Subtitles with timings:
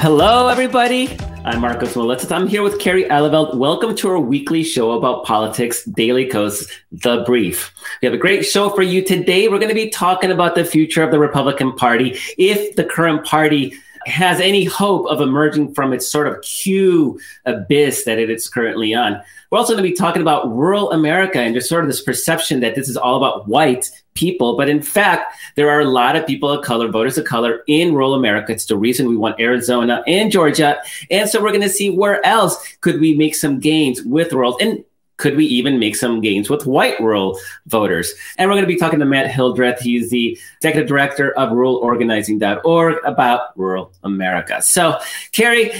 [0.00, 1.10] Hello, everybody.
[1.44, 2.34] I'm Markos Moulitsas.
[2.34, 3.54] I'm here with Kerry Eleveld.
[3.54, 7.70] Welcome to our weekly show about politics, Daily Kos, The Brief.
[8.00, 9.48] We have a great show for you today.
[9.48, 12.18] We're going to be talking about the future of the Republican Party.
[12.38, 13.74] If the current party
[14.06, 18.94] has any hope of emerging from its sort of Q abyss that it is currently
[18.94, 19.20] on.
[19.50, 22.60] We're also going to be talking about rural America and just sort of this perception
[22.60, 24.56] that this is all about white people.
[24.56, 27.94] But in fact, there are a lot of people of color, voters of color in
[27.94, 28.52] rural America.
[28.52, 30.78] It's the reason we want Arizona and Georgia.
[31.10, 34.58] And so we're going to see where else could we make some gains with rural.
[34.60, 34.84] And
[35.20, 38.12] could we even make some gains with white rural voters?
[38.38, 39.80] And we're going to be talking to Matt Hildreth.
[39.80, 44.62] He's the executive director of ruralorganizing.org about rural America.
[44.62, 44.98] So,
[45.32, 45.72] Kerry,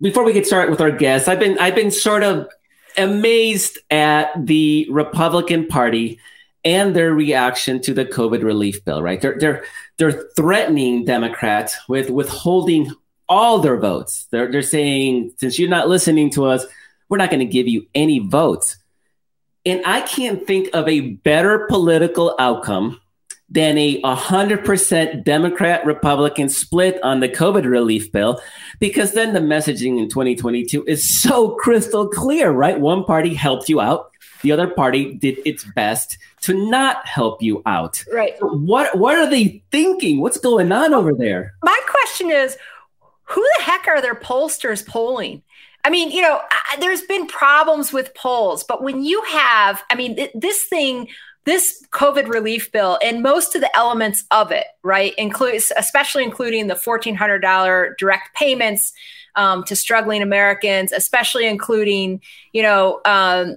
[0.00, 2.48] before we get started with our guests, I've been I've been sort of
[2.98, 6.20] amazed at the Republican Party
[6.64, 9.02] and their reaction to the COVID relief bill.
[9.02, 9.20] Right?
[9.20, 9.64] They're they're
[9.98, 12.92] they're threatening Democrats with withholding
[13.28, 14.26] all their votes.
[14.30, 16.64] They're they're saying since you're not listening to us,
[17.08, 18.78] we're not going to give you any votes.
[19.64, 23.00] And I can't think of a better political outcome
[23.48, 28.40] than a 100% Democrat Republican split on the COVID relief bill,
[28.80, 32.80] because then the messaging in 2022 is so crystal clear, right?
[32.80, 34.10] One party helped you out,
[34.42, 38.04] the other party did its best to not help you out.
[38.12, 38.34] Right.
[38.40, 40.20] What what are they thinking?
[40.20, 41.54] What's going on over there?
[41.62, 42.56] My question is
[43.24, 45.42] who the heck are their pollsters polling?
[45.84, 49.94] I mean, you know, I, there's been problems with polls, but when you have, I
[49.94, 51.08] mean, th- this thing,
[51.44, 56.68] this COVID relief bill and most of the elements of it, right, includes, especially including
[56.68, 58.92] the $1,400 direct payments
[59.34, 62.20] um, to struggling Americans, especially including,
[62.52, 63.56] you know, um,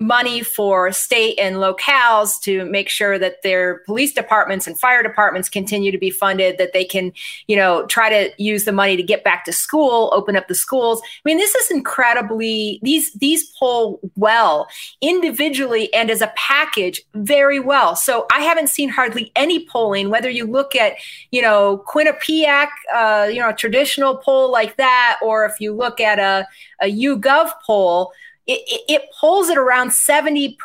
[0.00, 5.48] money for state and locales to make sure that their police departments and fire departments
[5.48, 7.12] continue to be funded that they can
[7.48, 10.54] you know try to use the money to get back to school open up the
[10.54, 11.00] schools.
[11.02, 14.68] I mean this is incredibly these these poll well
[15.00, 17.96] individually and as a package very well.
[17.96, 20.10] So i haven't seen hardly any polling.
[20.10, 20.94] Whether you look at
[21.32, 26.00] you know quinnipiac uh, you know a traditional poll like that or if you look
[26.00, 26.46] at a,
[26.80, 26.88] a
[27.66, 28.12] poll
[28.48, 30.56] it, it, it polls at around 70%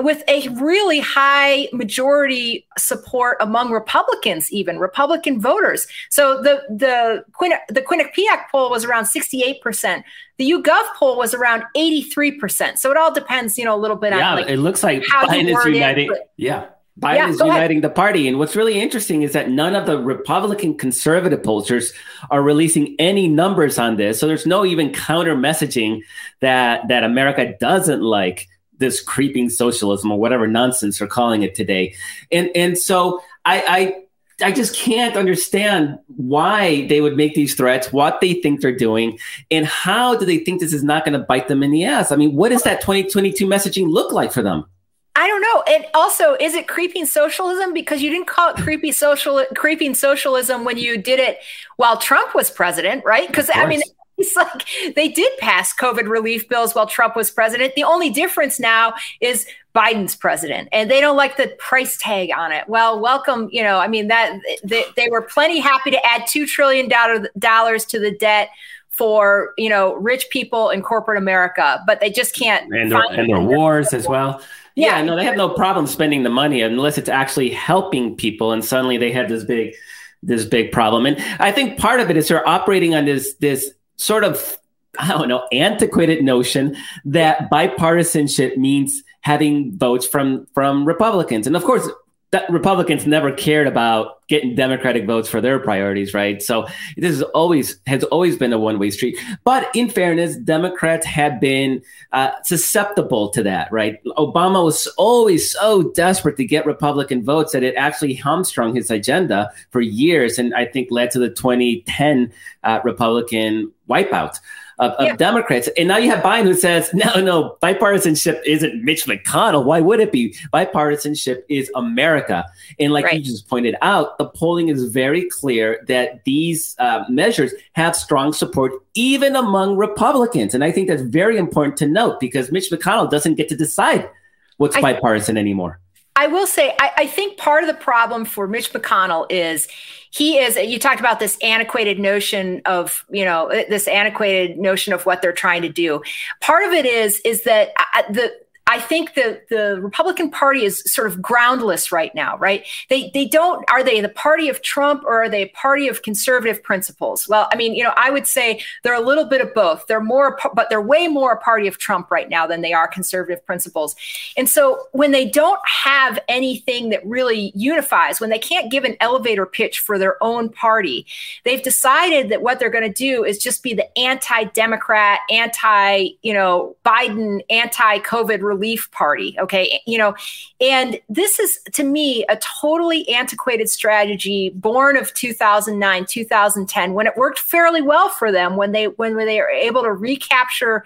[0.00, 5.86] with a really high majority support among Republicans, even Republican voters.
[6.08, 7.24] So the the
[7.68, 10.02] the Quinnipiac poll was around 68%.
[10.38, 12.78] The YouGov poll was around 83%.
[12.78, 15.02] So it all depends, you know, a little bit yeah, on like it looks like
[15.02, 16.10] Biden is uniting.
[16.38, 16.68] Yeah.
[17.00, 17.82] Biden yeah, is uniting ahead.
[17.82, 18.28] the party.
[18.28, 21.92] And what's really interesting is that none of the Republican conservative pollsters
[22.30, 24.20] are releasing any numbers on this.
[24.20, 26.02] So there's no even counter messaging
[26.40, 31.94] that that America doesn't like this creeping socialism or whatever nonsense they're calling it today.
[32.30, 34.02] And and so I, I
[34.42, 39.18] I just can't understand why they would make these threats, what they think they're doing,
[39.50, 42.12] and how do they think this is not going to bite them in the ass?
[42.12, 44.66] I mean, what does that 2022 messaging look like for them?
[45.14, 45.62] I don't know.
[45.74, 47.74] And also, is it creeping socialism?
[47.74, 51.38] Because you didn't call it creepy social creeping socialism when you did it
[51.76, 53.26] while Trump was president, right?
[53.26, 53.82] Because I mean,
[54.18, 57.74] it's like they did pass COVID relief bills while Trump was president.
[57.74, 62.50] The only difference now is Biden's president, and they don't like the price tag on
[62.50, 62.66] it.
[62.66, 63.50] Well, welcome.
[63.52, 67.84] You know, I mean that they, they were plenty happy to add two trillion dollars
[67.86, 68.48] to the debt
[68.88, 72.72] for you know rich people in corporate America, but they just can't.
[72.72, 74.40] And, their, and their wars as well.
[74.74, 78.52] Yeah, yeah, no, they have no problem spending the money unless it's actually helping people.
[78.52, 79.74] And suddenly they have this big,
[80.22, 81.06] this big problem.
[81.06, 84.58] And I think part of it is they're operating on this this sort of
[84.98, 91.46] I don't know antiquated notion that bipartisanship means having votes from from Republicans.
[91.46, 91.88] And of course,
[92.32, 96.42] that Republicans never cared about getting Democratic votes for their priorities, right?
[96.42, 99.18] So this is always has always been a one way street.
[99.44, 101.82] But in fairness, Democrats have been
[102.12, 104.02] uh, susceptible to that, right?
[104.16, 109.50] Obama was always so desperate to get Republican votes that it actually hamstrung his agenda
[109.70, 112.32] for years, and I think led to the 2010
[112.64, 114.40] uh, Republican wipeout.
[114.82, 115.16] Of, of yeah.
[115.16, 115.68] Democrats.
[115.78, 119.64] And now you have Biden who says, no, no, bipartisanship isn't Mitch McConnell.
[119.64, 120.34] Why would it be?
[120.52, 122.44] Bipartisanship is America.
[122.80, 123.14] And like right.
[123.14, 128.32] you just pointed out, the polling is very clear that these uh, measures have strong
[128.32, 130.54] support even among Republicans.
[130.54, 134.10] And I think that's very important to note because Mitch McConnell doesn't get to decide
[134.56, 135.78] what's I, bipartisan anymore.
[136.14, 139.66] I will say, I, I, think part of the problem for Mitch McConnell is
[140.10, 145.06] he is, you talked about this antiquated notion of, you know, this antiquated notion of
[145.06, 146.02] what they're trying to do.
[146.40, 148.32] Part of it is, is that uh, the,
[148.72, 152.64] I think the the Republican Party is sort of groundless right now, right?
[152.88, 156.00] They they don't are they the party of Trump or are they a party of
[156.00, 157.28] conservative principles?
[157.28, 159.84] Well, I mean, you know, I would say they're a little bit of both.
[159.88, 162.88] They're more but they're way more a party of Trump right now than they are
[162.88, 163.94] conservative principles.
[164.38, 168.96] And so when they don't have anything that really unifies, when they can't give an
[169.00, 171.04] elevator pitch for their own party,
[171.44, 176.32] they've decided that what they're going to do is just be the anti-democrat, anti, you
[176.32, 179.36] know, Biden, anti-COVID relief party.
[179.38, 179.80] Okay.
[179.86, 180.14] You know,
[180.60, 187.16] and this is to me a totally antiquated strategy born of 2009, 2010, when it
[187.16, 190.84] worked fairly well for them when they when they were able to recapture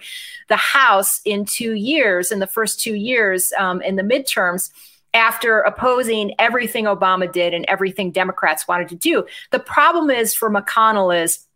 [0.49, 4.71] the House in two years, in the first two years um, in the midterms
[5.13, 9.25] after opposing everything Obama did and everything Democrats wanted to do.
[9.51, 11.46] The problem is for McConnell is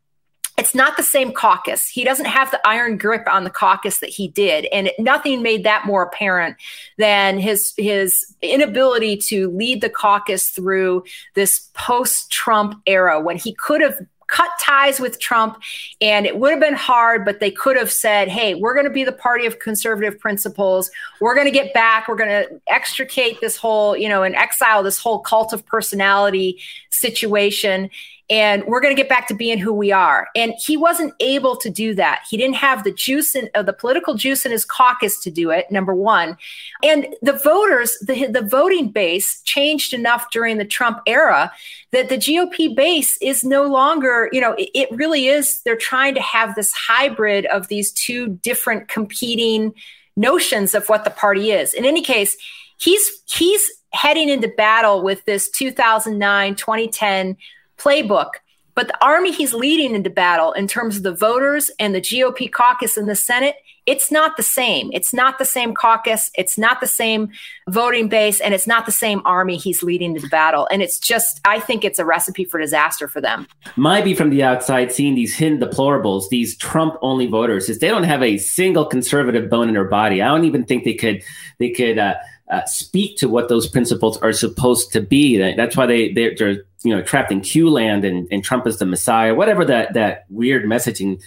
[0.62, 1.88] it's not the same caucus.
[1.88, 5.64] He doesn't have the iron grip on the caucus that he did, and nothing made
[5.64, 6.56] that more apparent
[7.00, 11.04] than his his inability to lead the caucus through
[11.34, 13.98] this post-Trump era when he could have
[14.28, 15.58] cut ties with Trump
[16.00, 18.92] and it would have been hard, but they could have said, hey, we're going to
[18.92, 20.90] be the party of conservative principles.
[21.20, 22.08] We're going to get back.
[22.08, 26.62] We're going to extricate this whole, you know, and exile this whole cult of personality
[26.92, 27.90] situation
[28.32, 30.30] and we're going to get back to being who we are.
[30.38, 32.22] And he wasn't able to do that.
[32.30, 35.52] He didn't have the juice and uh, the political juice in his caucus to do
[35.52, 35.70] it.
[35.70, 36.38] Number one,
[36.82, 41.52] and the voters, the the voting base changed enough during the Trump era
[41.92, 45.62] that the GOP base is no longer, you know, it, it really is.
[45.64, 49.74] They're trying to have this hybrid of these two different competing
[50.16, 51.74] notions of what the party is.
[51.74, 52.38] In any case,
[52.78, 53.62] he's he's
[53.92, 57.36] heading into battle with this 2009 2010
[57.82, 58.32] playbook.
[58.74, 62.52] But the army he's leading into battle in terms of the voters and the GOP
[62.52, 63.56] caucus in the Senate,
[63.86, 64.92] it's not the same.
[64.94, 66.30] It's not the same caucus.
[66.36, 67.32] It's not the same
[67.68, 68.40] voting base.
[68.40, 70.68] And it's not the same army he's leading to the battle.
[70.72, 73.48] And it's just, I think it's a recipe for disaster for them.
[73.76, 77.90] Might be from the outside seeing these hidden deplorables, these Trump only voters, is they
[77.90, 80.22] don't have a single conservative bone in their body.
[80.22, 81.24] I don't even think they could,
[81.58, 82.16] they could, uh,
[82.52, 85.38] uh, speak to what those principles are supposed to be.
[85.38, 88.78] That's why they they're, they're you know trapped in Q land and, and Trump is
[88.78, 91.22] the Messiah, whatever that that weird messaging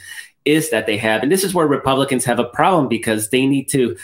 [0.45, 1.23] is that they have.
[1.23, 3.97] And this is where Republicans have a problem because they need to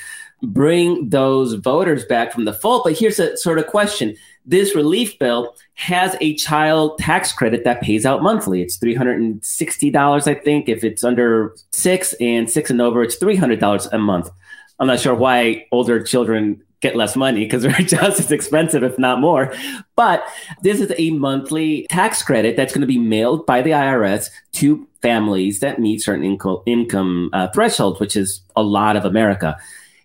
[0.43, 2.83] bring those voters back from the fold.
[2.85, 4.17] But here's a sort of question.
[4.47, 8.63] This relief bill has a child tax credit that pays out monthly.
[8.63, 10.71] It's $360, I think.
[10.71, 14.31] If it's under six and six and over, it's $300 a month.
[14.79, 18.99] I'm not sure why older children get less money because they're just as expensive, if
[18.99, 19.55] not more.
[19.97, 20.25] But
[20.63, 24.87] this is a monthly tax credit that's going to be mailed by the IRS to
[25.03, 29.57] families that meet certain inco- income uh, thresholds, which is a lot of America.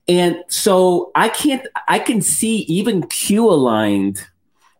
[0.07, 4.27] And so I can't, I can see even Q aligned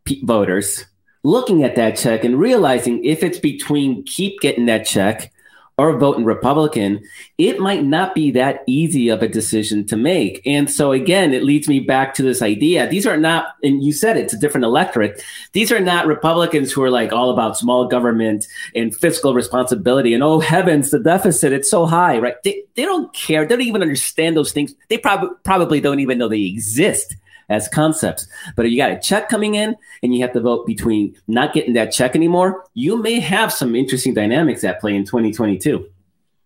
[0.04, 0.86] p- voters
[1.24, 5.34] looking at that check and realizing if it's between keep getting that check
[5.78, 7.04] or voting Republican,
[7.38, 10.42] it might not be that easy of a decision to make.
[10.46, 12.88] And so again, it leads me back to this idea.
[12.88, 15.22] These are not, and you said it, it's a different electorate.
[15.52, 20.24] These are not Republicans who are like all about small government and fiscal responsibility and
[20.24, 22.42] oh heavens, the deficit, it's so high, right?
[22.44, 23.46] They, they don't care.
[23.46, 24.74] They don't even understand those things.
[24.88, 27.16] They probably probably don't even know they exist
[27.50, 28.28] as concepts.
[28.56, 31.54] But if you got a check coming in and you have to vote between not
[31.54, 35.88] getting that check anymore, you may have some interesting dynamics at play in 2022.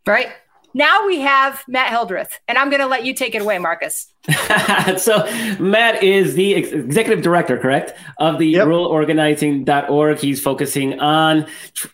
[0.06, 0.29] Right.
[0.74, 4.06] Now we have Matt Hildreth, and I'm going to let you take it away, Markos.
[5.00, 5.25] so,
[5.60, 8.68] Matt is the ex- executive director, correct, of the yep.
[8.68, 10.20] ruralorganizing.org.
[10.20, 11.88] He's focusing on tr-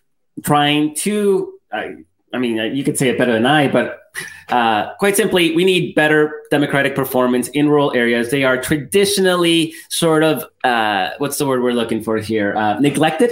[0.44, 1.96] trying to, I,
[2.34, 4.06] I mean, you could say it better than I, but
[4.50, 8.30] uh, quite simply, we need better democratic performance in rural areas.
[8.30, 12.56] They are traditionally sort of uh, what's the word we're looking for here?
[12.56, 13.32] Uh, neglected,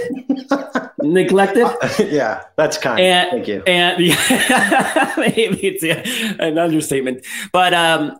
[0.98, 1.66] neglected.
[2.12, 3.00] yeah, that's kind.
[3.00, 3.62] And, Thank you.
[3.66, 5.84] And yeah, maybe it's
[6.40, 8.18] an understatement, but um,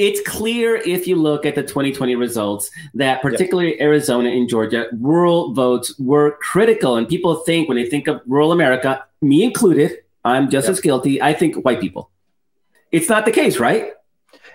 [0.00, 3.82] it's clear if you look at the 2020 results that particularly yep.
[3.82, 6.96] Arizona and Georgia, rural votes were critical.
[6.96, 10.72] And people think when they think of rural America, me included, I'm just yep.
[10.72, 11.20] as guilty.
[11.20, 12.10] I think white people.
[12.90, 13.92] It's not the case, right?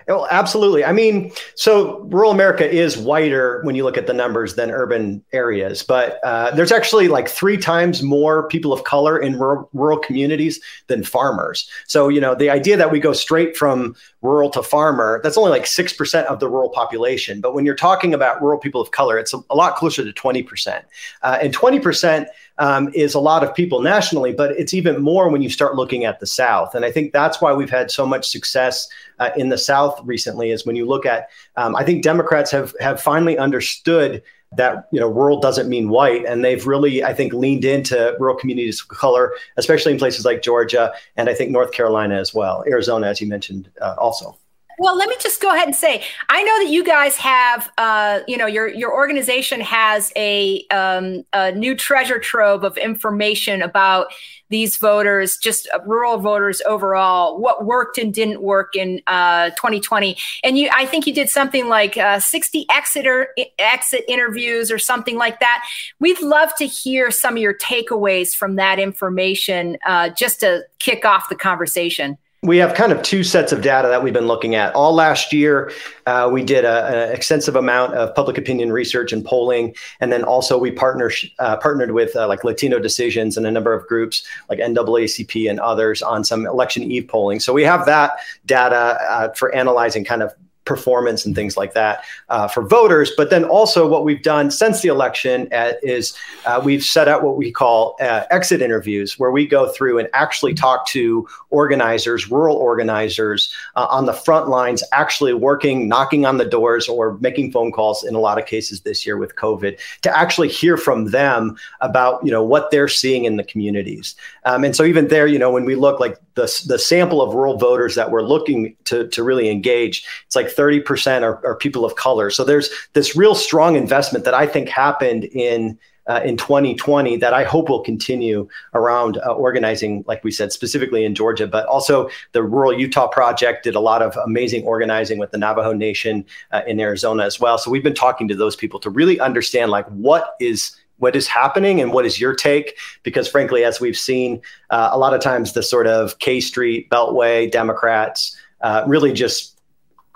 [0.08, 0.84] Well, absolutely.
[0.84, 5.24] I mean, so rural America is whiter when you look at the numbers than urban
[5.32, 9.98] areas, but uh, there's actually like three times more people of color in rural, rural
[9.98, 11.68] communities than farmers.
[11.88, 15.50] So, you know, the idea that we go straight from rural to farmer, that's only
[15.50, 17.40] like 6% of the rural population.
[17.40, 20.12] But when you're talking about rural people of color, it's a, a lot closer to
[20.12, 20.82] 20%.
[21.22, 22.26] Uh, and 20%
[22.58, 26.04] um, is a lot of people nationally, but it's even more when you start looking
[26.04, 26.74] at the South.
[26.74, 30.50] And I think that's why we've had so much success uh, in the South recently.
[30.50, 35.00] Is when you look at, um, I think Democrats have have finally understood that you
[35.00, 36.24] know rural doesn't mean white.
[36.24, 40.42] And they've really i think leaned into rural communities of color especially in places like
[40.42, 44.36] georgia and i think north carolina as well arizona as you mentioned uh, also
[44.78, 48.20] well, let me just go ahead and say, I know that you guys have, uh,
[48.28, 54.08] you know, your your organization has a, um, a new treasure trove of information about
[54.48, 60.16] these voters, just uh, rural voters overall, what worked and didn't work in uh, 2020.
[60.44, 63.28] And you, I think you did something like uh, 60 exit or,
[63.58, 65.66] exit interviews or something like that.
[65.98, 71.04] We'd love to hear some of your takeaways from that information, uh, just to kick
[71.04, 74.54] off the conversation we have kind of two sets of data that we've been looking
[74.54, 74.72] at.
[74.74, 75.72] All last year,
[76.06, 80.56] uh, we did an extensive amount of public opinion research and polling, and then also
[80.56, 81.10] we partner,
[81.40, 85.58] uh, partnered with uh, like Latino Decisions and a number of groups like NAACP and
[85.58, 87.40] others on some election eve polling.
[87.40, 88.12] So we have that
[88.46, 90.32] data uh, for analyzing kind of
[90.66, 93.12] performance and things like that uh, for voters.
[93.16, 97.22] But then also, what we've done since the election uh, is uh, we've set out
[97.22, 102.30] what we call uh, exit interviews, where we go through and actually talk to organizers,
[102.30, 107.52] rural organizers uh, on the front lines, actually working, knocking on the doors, or making
[107.52, 111.10] phone calls in a lot of cases this year with COVID to actually hear from
[111.10, 114.14] them about you know what they're seeing in the communities.
[114.44, 117.34] Um, and so even there, you know, when we look like the the sample of
[117.34, 121.84] rural voters that we're looking to to really engage, it's like 30% are, are, people
[121.84, 122.30] of color.
[122.30, 127.34] So there's this real strong investment that I think happened in uh, in 2020 that
[127.34, 132.08] I hope will continue around uh, organizing, like we said, specifically in Georgia, but also
[132.30, 136.62] the Rural Utah Project did a lot of amazing organizing with the Navajo Nation uh,
[136.66, 137.58] in Arizona as well.
[137.58, 141.26] So we've been talking to those people to really understand like what is what is
[141.26, 142.76] happening and what is your take?
[143.02, 146.88] Because frankly, as we've seen, uh, a lot of times the sort of K Street
[146.90, 149.56] Beltway Democrats uh, really just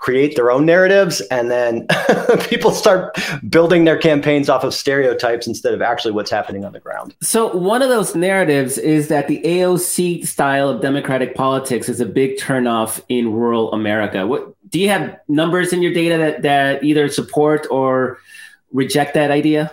[0.01, 1.85] create their own narratives and then
[2.49, 3.15] people start
[3.47, 7.15] building their campaigns off of stereotypes instead of actually what's happening on the ground.
[7.21, 12.05] So one of those narratives is that the AOC style of democratic politics is a
[12.07, 14.25] big turnoff in rural America.
[14.25, 18.17] What do you have numbers in your data that, that either support or
[18.71, 19.71] reject that idea?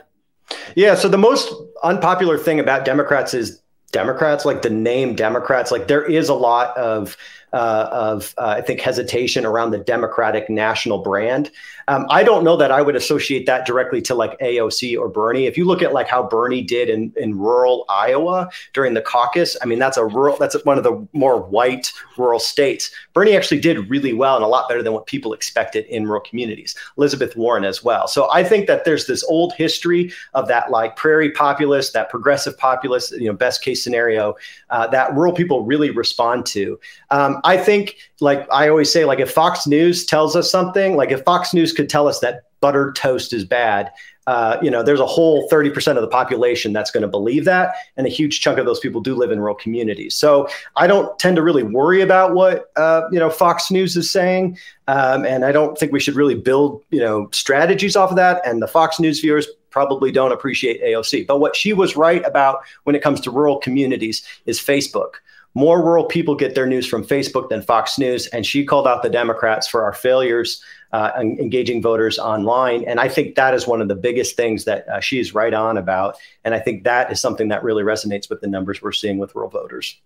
[0.74, 1.52] Yeah, so the most
[1.82, 3.60] unpopular thing about Democrats is
[3.92, 7.16] Democrats, like the name Democrats, like there is a lot of
[7.52, 11.50] uh, of uh, I think hesitation around the Democratic national brand.
[11.88, 15.46] Um, I don't know that I would associate that directly to like AOC or Bernie.
[15.46, 19.56] If you look at like how Bernie did in, in rural Iowa during the caucus,
[19.62, 22.90] I mean that's a rural that's one of the more white rural states.
[23.14, 26.20] Bernie actually did really well and a lot better than what people expected in rural
[26.20, 26.74] communities.
[26.98, 28.06] Elizabeth Warren as well.
[28.06, 32.58] So I think that there's this old history of that like prairie populist, that progressive
[32.58, 34.36] populist, you know, best case scenario
[34.68, 36.78] uh, that rural people really respond to.
[37.10, 41.10] Um, I think, like I always say, like if Fox News tells us something, like
[41.10, 43.90] if Fox News could tell us that buttered toast is bad,
[44.28, 47.74] uh, you know, there's a whole 30% of the population that's going to believe that.
[47.96, 50.14] And a huge chunk of those people do live in rural communities.
[50.14, 54.10] So I don't tend to really worry about what, uh, you know, Fox News is
[54.10, 54.58] saying.
[54.86, 58.42] Um, and I don't think we should really build, you know, strategies off of that.
[58.46, 61.26] And the Fox News viewers probably don't appreciate AOC.
[61.26, 65.14] But what she was right about when it comes to rural communities is Facebook
[65.58, 68.28] more rural people get their news from Facebook than Fox News.
[68.28, 70.62] And she called out the Democrats for our failures
[70.92, 72.84] uh, engaging voters online.
[72.84, 75.76] And I think that is one of the biggest things that uh, she's right on
[75.76, 76.16] about.
[76.44, 79.34] And I think that is something that really resonates with the numbers we're seeing with
[79.34, 80.00] rural voters.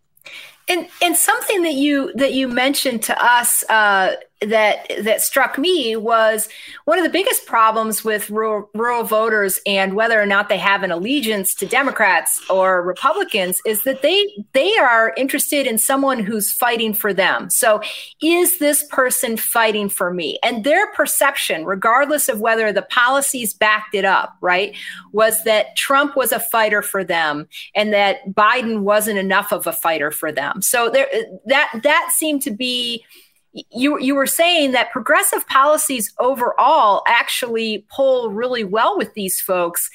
[0.68, 4.14] And and something that you that you mentioned to us uh,
[4.48, 6.48] that that struck me was
[6.84, 10.82] one of the biggest problems with rural, rural voters and whether or not they have
[10.82, 16.52] an allegiance to Democrats or Republicans is that they they are interested in someone who's
[16.52, 17.50] fighting for them.
[17.50, 17.80] So
[18.22, 20.38] is this person fighting for me?
[20.42, 24.74] And their perception, regardless of whether the policies backed it up, right,
[25.12, 29.72] was that Trump was a fighter for them and that Biden wasn't enough of a
[29.72, 30.62] fighter for them.
[30.62, 31.08] So there
[31.46, 33.04] that that seemed to be
[33.52, 39.90] you you were saying that progressive policies overall actually pull really well with these folks,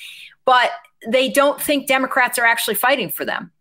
[0.46, 0.72] but
[1.08, 3.52] they don't think Democrats are actually fighting for them.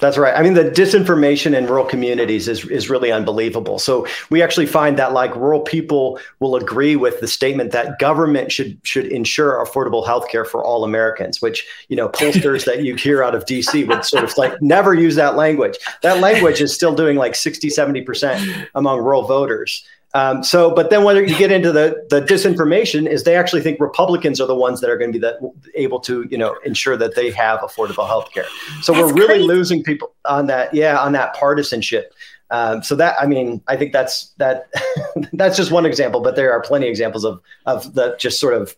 [0.00, 0.34] That's right.
[0.34, 3.78] I mean, the disinformation in rural communities is, is really unbelievable.
[3.78, 8.50] So we actually find that like rural people will agree with the statement that government
[8.50, 12.94] should should ensure affordable health care for all Americans, which, you know, pollsters that you
[12.94, 15.78] hear out of DC would sort of like never use that language.
[16.02, 19.84] That language is still doing like 60, 70% among rural voters.
[20.12, 23.78] Um, so, but then when you get into the the disinformation, is they actually think
[23.78, 25.36] Republicans are the ones that are going to be that
[25.74, 28.46] able to you know ensure that they have affordable health care.
[28.82, 29.44] So that's we're really crazy.
[29.44, 30.74] losing people on that.
[30.74, 32.12] Yeah, on that partisanship.
[32.50, 34.68] Um, so that I mean, I think that's that
[35.32, 38.54] that's just one example, but there are plenty of examples of of the just sort
[38.54, 38.74] of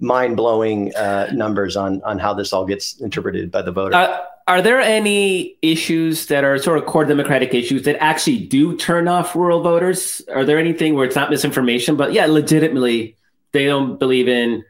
[0.00, 3.94] mind blowing uh, numbers on on how this all gets interpreted by the voter.
[3.94, 4.18] Uh,
[4.48, 9.06] are there any issues that are sort of core democratic issues that actually do turn
[9.06, 10.22] off rural voters?
[10.34, 13.16] Are there anything where it's not misinformation, but yeah, legitimately
[13.52, 14.64] they don't believe in,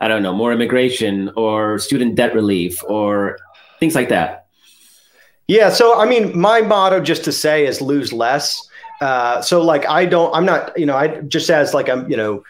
[0.00, 3.38] I don't know, more immigration or student debt relief or
[3.80, 4.46] things like that?
[5.48, 5.70] Yeah.
[5.70, 8.68] So, I mean, my motto just to say is lose less.
[9.00, 12.16] Uh, so like I don't, I'm not, you know, I just as like I'm, you
[12.16, 12.44] know,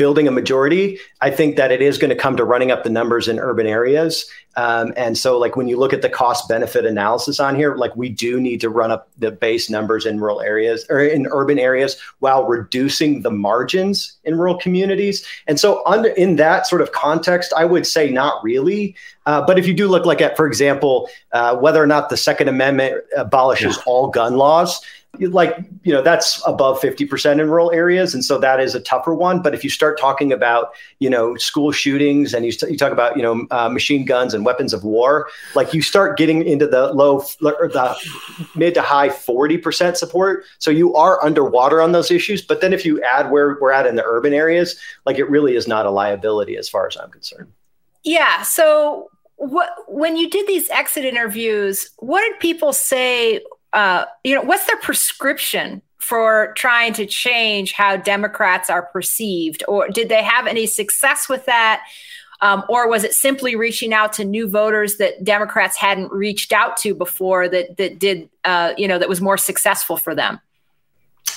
[0.00, 2.88] building a majority, I think that it is going to come to running up the
[2.88, 4.24] numbers in urban areas.
[4.56, 7.94] Um, and so, like when you look at the cost benefit analysis on here, like
[7.96, 11.58] we do need to run up the base numbers in rural areas or in urban
[11.58, 15.22] areas while reducing the margins in rural communities.
[15.46, 18.96] And so, under in that sort of context, I would say not really.
[19.26, 22.16] Uh, but if you do look like at, for example, uh, whether or not the
[22.16, 23.82] Second Amendment abolishes yeah.
[23.84, 24.80] all gun laws,
[25.28, 29.14] like you know that's above 50% in rural areas and so that is a tougher
[29.14, 29.42] one.
[29.42, 33.16] But if you start talking about you know school shootings and you, you talk about
[33.16, 36.92] you know uh, machine guns and weapons of war like you start getting into the
[36.92, 37.96] low or the
[38.54, 40.44] mid to high 40% support.
[40.58, 43.86] So you are underwater on those issues but then if you add where we're at
[43.86, 47.10] in the urban areas like it really is not a liability as far as i'm
[47.10, 47.52] concerned.
[48.02, 49.10] Yeah so
[49.40, 53.40] what when you did these exit interviews what did people say
[53.72, 59.62] uh, you know, what's their prescription for trying to change how Democrats are perceived?
[59.68, 61.82] Or did they have any success with that?
[62.40, 66.76] Um, or was it simply reaching out to new voters that Democrats hadn't reached out
[66.78, 70.40] to before that that did uh, you know that was more successful for them?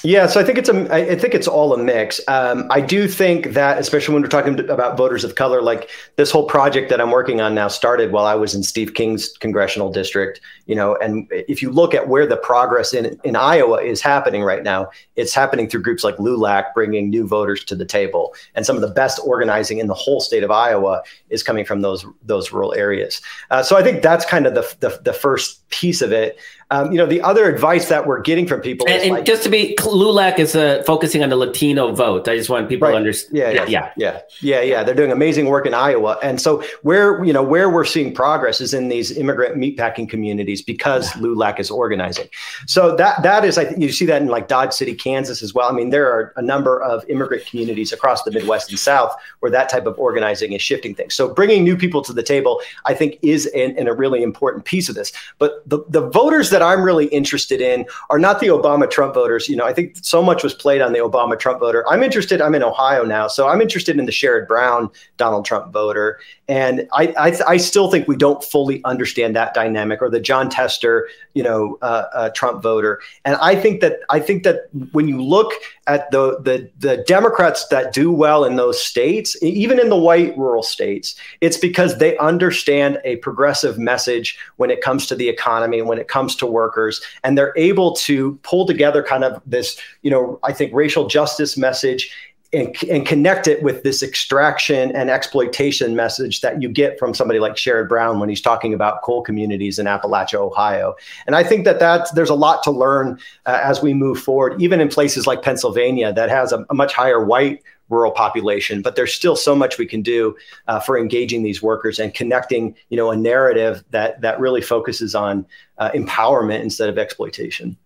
[0.06, 2.20] Yeah, so I think it's a, I think it's all a mix.
[2.28, 6.30] Um, I do think that, especially when we're talking about voters of color, like this
[6.30, 9.90] whole project that I'm working on now started while I was in Steve King's congressional
[9.94, 10.42] district.
[10.66, 14.44] You know, and if you look at where the progress in in Iowa is happening
[14.44, 18.66] right now, it's happening through groups like LULAC bringing new voters to the table, and
[18.66, 22.06] some of the best organizing in the whole state of Iowa is coming from those
[22.22, 23.22] those rural areas.
[23.52, 26.38] Uh, so I think that's kind of the, the the first piece of it.
[26.74, 29.44] Um, you know, the other advice that we're getting from people, and, and like, just
[29.44, 32.28] to be, LULAC is uh, focusing on the Latino vote.
[32.28, 32.94] I just want people right.
[32.94, 33.38] to understand.
[33.38, 34.84] Yeah, yeah, yeah, yeah, yeah, yeah.
[34.84, 38.60] They're doing amazing work in Iowa, and so where you know where we're seeing progress
[38.60, 41.22] is in these immigrant meatpacking communities because yeah.
[41.22, 42.28] LULAC is organizing.
[42.66, 45.54] So that that is, I think you see that in like Dodge City, Kansas, as
[45.54, 45.70] well.
[45.70, 49.52] I mean, there are a number of immigrant communities across the Midwest and South where
[49.52, 51.14] that type of organizing is shifting things.
[51.14, 54.66] So bringing new people to the table, I think, is in, in a really important
[54.66, 55.12] piece of this.
[55.38, 59.48] But the the voters that I'm really interested in are not the Obama Trump voters.
[59.48, 61.88] You know, I think so much was played on the Obama Trump voter.
[61.90, 65.72] I'm interested, I'm in Ohio now, so I'm interested in the Sherrod Brown Donald Trump
[65.72, 66.20] voter.
[66.48, 70.50] And I, I, I still think we don't fully understand that dynamic or the Jon
[70.50, 73.00] Tester, you know, uh, uh, Trump voter.
[73.24, 75.54] And I think that I think that when you look
[75.88, 80.38] at the, the the Democrats that do well in those states, even in the white
[80.38, 85.80] rural states, it's because they understand a progressive message when it comes to the economy,
[85.80, 89.78] and when it comes to workers, and they're able to pull together kind of this,
[90.02, 92.10] you know, I think racial justice message
[92.54, 97.40] and, and connect it with this extraction and exploitation message that you get from somebody
[97.40, 100.96] like Sherrod Brown when he's talking about coal communities in Appalachia, Ohio.
[101.26, 104.62] And I think that that's, there's a lot to learn uh, as we move forward,
[104.62, 108.82] even in places like Pennsylvania that has a, a, much higher white rural population.
[108.82, 110.36] But there's still so much we can do
[110.68, 115.16] uh, for engaging these workers and connecting, you know, a narrative that that really focuses
[115.16, 115.46] on
[115.78, 117.78] uh, empowerment instead of exploitation.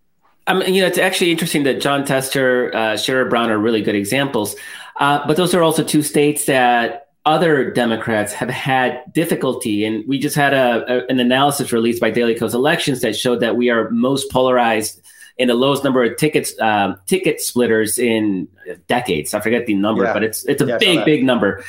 [0.46, 3.82] I mean, you know, it's actually interesting that Jon Tester, uh, Sherrod Brown are really
[3.82, 4.56] good examples.
[4.98, 9.84] Uh, but those are also two states that other Democrats have had difficulty.
[9.84, 13.40] And we just had a, a, an analysis released by Daily Kos Elections that showed
[13.40, 15.02] that we are most polarized
[15.38, 18.48] in the lowest number of tickets um, ticket splitters in
[18.88, 19.34] decades.
[19.34, 20.12] I forget the number, yeah.
[20.12, 21.64] but it's it's a yeah, big, big number.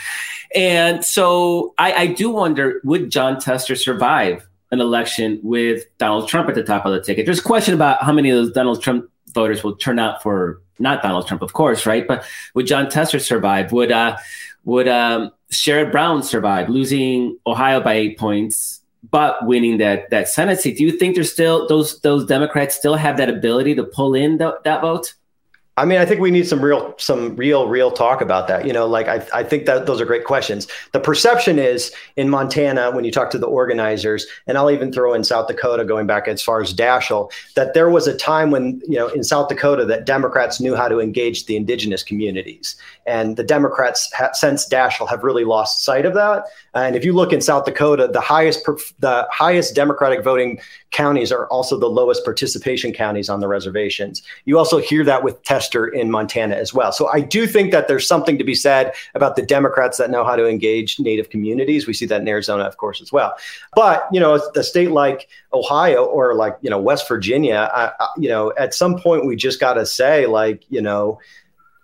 [0.55, 6.49] And so I, I do wonder, would Jon Tester survive an election with Donald Trump
[6.49, 7.25] at the top of the ticket.
[7.25, 10.61] There's a question about how many of those Donald Trump voters will turn out for
[10.79, 12.07] not Donald Trump, of course, right?
[12.07, 13.71] But would Jon Tester survive?
[13.71, 14.17] Would uh,
[14.65, 20.59] would um, Sherrod Brown survive, losing Ohio by eight points, but winning that that Senate
[20.59, 20.77] seat.
[20.77, 24.37] Do you think there's still those those Democrats still have that ability to pull in
[24.37, 25.13] the, that vote?
[25.79, 28.67] I mean, I think we need some real, some real, real talk about that.
[28.67, 30.67] You know, like I, I think that those are great questions.
[30.91, 35.13] The perception is in Montana, when you talk to the organizers, and I'll even throw
[35.13, 38.81] in South Dakota, going back as far as Daschle, that there was a time when,
[38.89, 42.75] you know, in South Dakota that Democrats knew how to engage the indigenous communities.
[43.05, 46.43] And the Democrats, ha- since Daschle, have really lost sight of that.
[46.73, 48.65] And if you look in South Dakota, the highest,
[48.99, 50.59] the highest Democratic voting
[50.91, 54.21] counties are also the lowest participation counties on the reservations.
[54.45, 56.91] You also hear that with Tester in Montana as well.
[56.91, 60.23] So I do think that there's something to be said about the Democrats that know
[60.23, 61.87] how to engage Native communities.
[61.87, 63.35] We see that in Arizona, of course, as well.
[63.75, 68.07] But you know, a state like Ohio or like you know West Virginia, I, I,
[68.17, 71.19] you know, at some point we just got to say like you know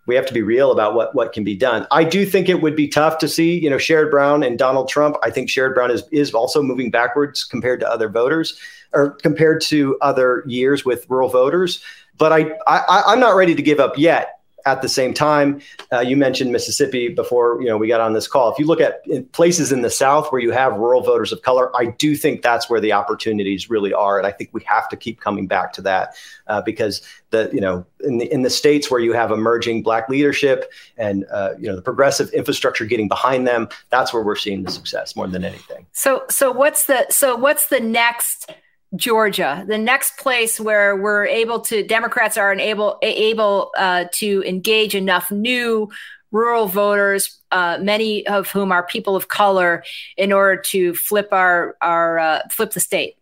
[0.08, 1.88] we have to be real about what what can be done.
[1.92, 4.90] I do think it would be tough to see, you know, Sherrod Brown and Donald
[4.90, 5.18] Trump.
[5.24, 8.60] I think Sherrod Brown is is also moving backwards compared to other voters
[8.94, 11.82] or compared to other years with rural voters.
[12.18, 15.62] But I, I I'm not ready to give up yet at the same time,
[15.94, 18.52] uh, you mentioned Mississippi before you know we got on this call.
[18.52, 21.76] If you look at places in the South where you have rural voters of color,
[21.78, 24.98] I do think that's where the opportunities really are, and I think we have to
[24.98, 26.16] keep coming back to that
[26.48, 30.10] uh, because the you know in the in the states where you have emerging black
[30.10, 34.64] leadership and uh, you know the progressive infrastructure getting behind them, that's where we're seeing
[34.64, 35.86] the success more than anything.
[35.92, 38.52] So so what's the so what's the next
[38.96, 44.96] Georgia, the next place where we're able to Democrats are able able uh, to engage
[44.96, 45.90] enough new
[46.32, 49.84] rural voters, uh, many of whom are people of color,
[50.18, 53.18] in order to flip our our uh, flip the state.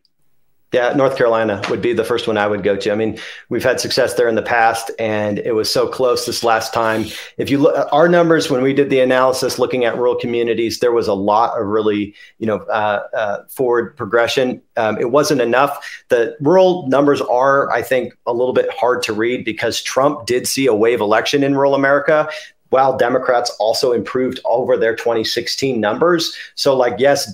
[0.74, 2.92] Yeah, North Carolina would be the first one I would go to.
[2.92, 6.44] I mean, we've had success there in the past, and it was so close this
[6.44, 7.06] last time.
[7.38, 10.92] If you look, our numbers when we did the analysis, looking at rural communities, there
[10.92, 14.64] was a lot of really, you know, uh, uh, forward progression.
[14.76, 16.04] Um, it wasn't enough.
[16.10, 20.48] The rural numbers are, I think, a little bit hard to read because Trump did
[20.48, 22.28] see a wave election in rural America
[22.72, 26.36] while Democrats also improved over their 2016 numbers.
[26.56, 27.32] So, like, yes,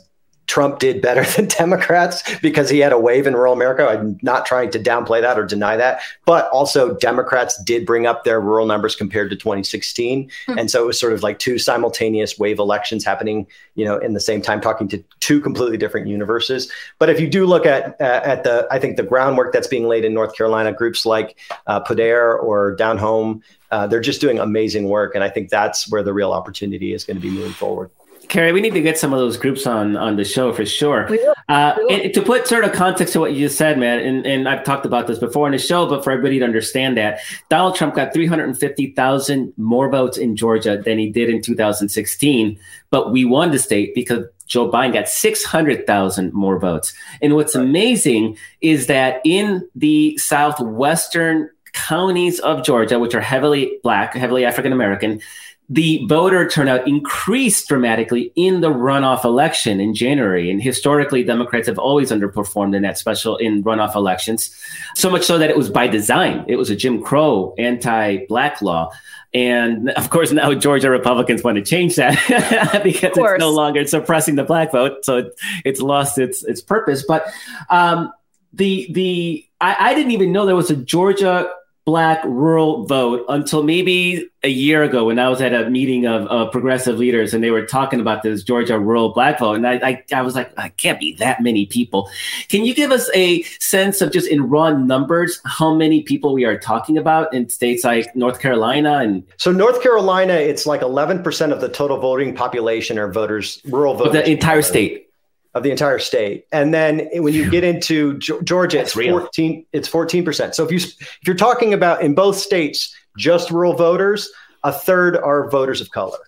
[0.50, 3.88] Trump did better than Democrats because he had a wave in rural America.
[3.88, 8.24] I'm not trying to downplay that or deny that, but also Democrats did bring up
[8.24, 10.60] their rural numbers compared to 2016, mm-hmm.
[10.60, 14.14] and so it was sort of like two simultaneous wave elections happening, you know, in
[14.14, 16.72] the same time, talking to two completely different universes.
[16.98, 19.88] But if you do look at uh, at the, I think the groundwork that's being
[19.88, 24.40] laid in North Carolina, groups like uh, Poder or Down Home, uh, they're just doing
[24.40, 27.54] amazing work, and I think that's where the real opportunity is going to be moving
[27.54, 27.92] forward.
[28.30, 31.08] Kerry, we need to get some of those groups on on the show for sure.
[31.10, 31.34] We will.
[31.50, 32.12] Uh, we will.
[32.12, 34.86] to put sort of context to what you just said, man, and, and I've talked
[34.86, 38.13] about this before in the show, but for everybody to understand that, Donald Trump got
[38.13, 42.60] 350,000 more votes in Georgia than he did in 2016,
[42.92, 46.94] but we won the state because Joe Biden got 600,000 more votes.
[47.22, 54.15] And what's amazing is that in the southwestern counties of Georgia, which are heavily black,
[54.15, 55.22] heavily African American,
[55.70, 60.50] the voter turnout increased dramatically in the runoff election in January.
[60.50, 64.50] And historically, Democrats have always underperformed in that special in runoff elections,
[64.96, 66.44] so much so that it was by design.
[66.48, 68.92] It was a Jim Crow anti black law.
[69.32, 74.36] And of course, now Georgia Republicans want to change that because it's no longer suppressing
[74.36, 75.06] the black vote.
[75.06, 75.30] So
[75.64, 77.06] it's lost its, its purpose.
[77.08, 77.28] But
[77.70, 78.12] um,
[78.54, 81.54] the, the, I, I didn't even know there was a Georgia
[81.89, 86.28] black rural vote until maybe a year ago when I was at a meeting of
[86.30, 89.56] uh, progressive leaders and they were talking about this Georgia rural black vote.
[89.56, 92.08] And I, I, I, was like, I can't be that many people.
[92.47, 96.45] Can you give us a sense of just in raw numbers how many people we
[96.45, 98.99] are talking about in states like North Carolina?
[98.99, 103.95] And so North Carolina, it's like 11% of the total voting population are voters, rural
[103.95, 104.15] voters.
[104.15, 105.09] Of the entire state
[105.54, 106.46] of the entire state.
[106.52, 110.54] And then when you get into Georgia, it's 14, it's 14%.
[110.54, 114.30] So if you, if you're talking about in both states, just rural voters,
[114.64, 116.20] a third are voters of color.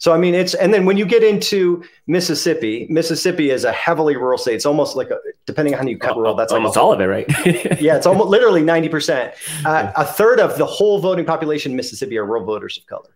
[0.00, 4.16] So I mean, it's and then when you get into Mississippi, Mississippi is a heavily
[4.16, 4.54] rural state.
[4.54, 7.02] It's almost like a depending on how you cut rural, that's almost like all of
[7.02, 7.26] it, right?
[7.82, 9.34] yeah, it's almost literally ninety percent.
[9.62, 13.14] Uh, a third of the whole voting population in Mississippi are rural voters of color.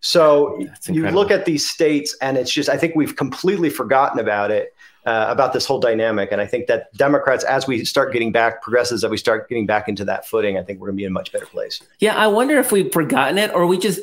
[0.00, 4.50] So you look at these states, and it's just I think we've completely forgotten about
[4.50, 4.74] it
[5.06, 6.30] uh, about this whole dynamic.
[6.32, 9.64] And I think that Democrats, as we start getting back, progressives, as we start getting
[9.64, 11.80] back into that footing, I think we're going to be in a much better place.
[12.00, 14.00] Yeah, I wonder if we've forgotten it or we just,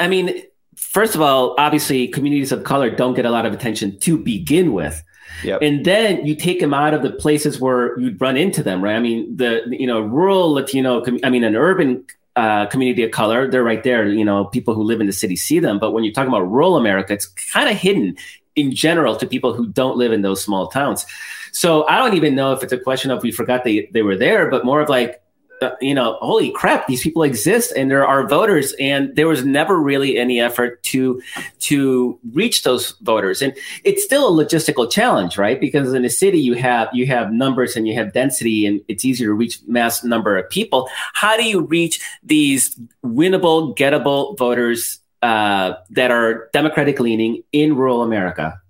[0.00, 0.42] I mean,
[0.76, 4.72] first of all, obviously, communities of color don't get a lot of attention to begin
[4.72, 5.02] with.
[5.42, 5.60] Yep.
[5.62, 8.96] And then you take them out of the places where you'd run into them, right?
[8.96, 13.48] I mean, the you know rural Latino, I mean, an urban uh, community of color,
[13.48, 14.08] they're right there.
[14.08, 15.78] You know, people who live in the city see them.
[15.78, 18.16] But when you're talking about rural America, it's kind of hidden
[18.58, 21.06] in general to people who don't live in those small towns.
[21.52, 24.16] So I don't even know if it's a question of we forgot they, they were
[24.16, 25.22] there, but more of like,
[25.60, 29.44] uh, you know, holy crap, these people exist and there are voters, and there was
[29.44, 31.20] never really any effort to
[31.58, 35.58] to reach those voters, and it's still a logistical challenge, right?
[35.60, 39.04] Because in a city you have you have numbers and you have density, and it's
[39.04, 40.88] easier to reach mass number of people.
[41.14, 48.02] How do you reach these winnable, gettable voters uh, that are Democratic leaning in rural
[48.02, 48.60] America?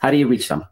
[0.00, 0.64] How do you reach them?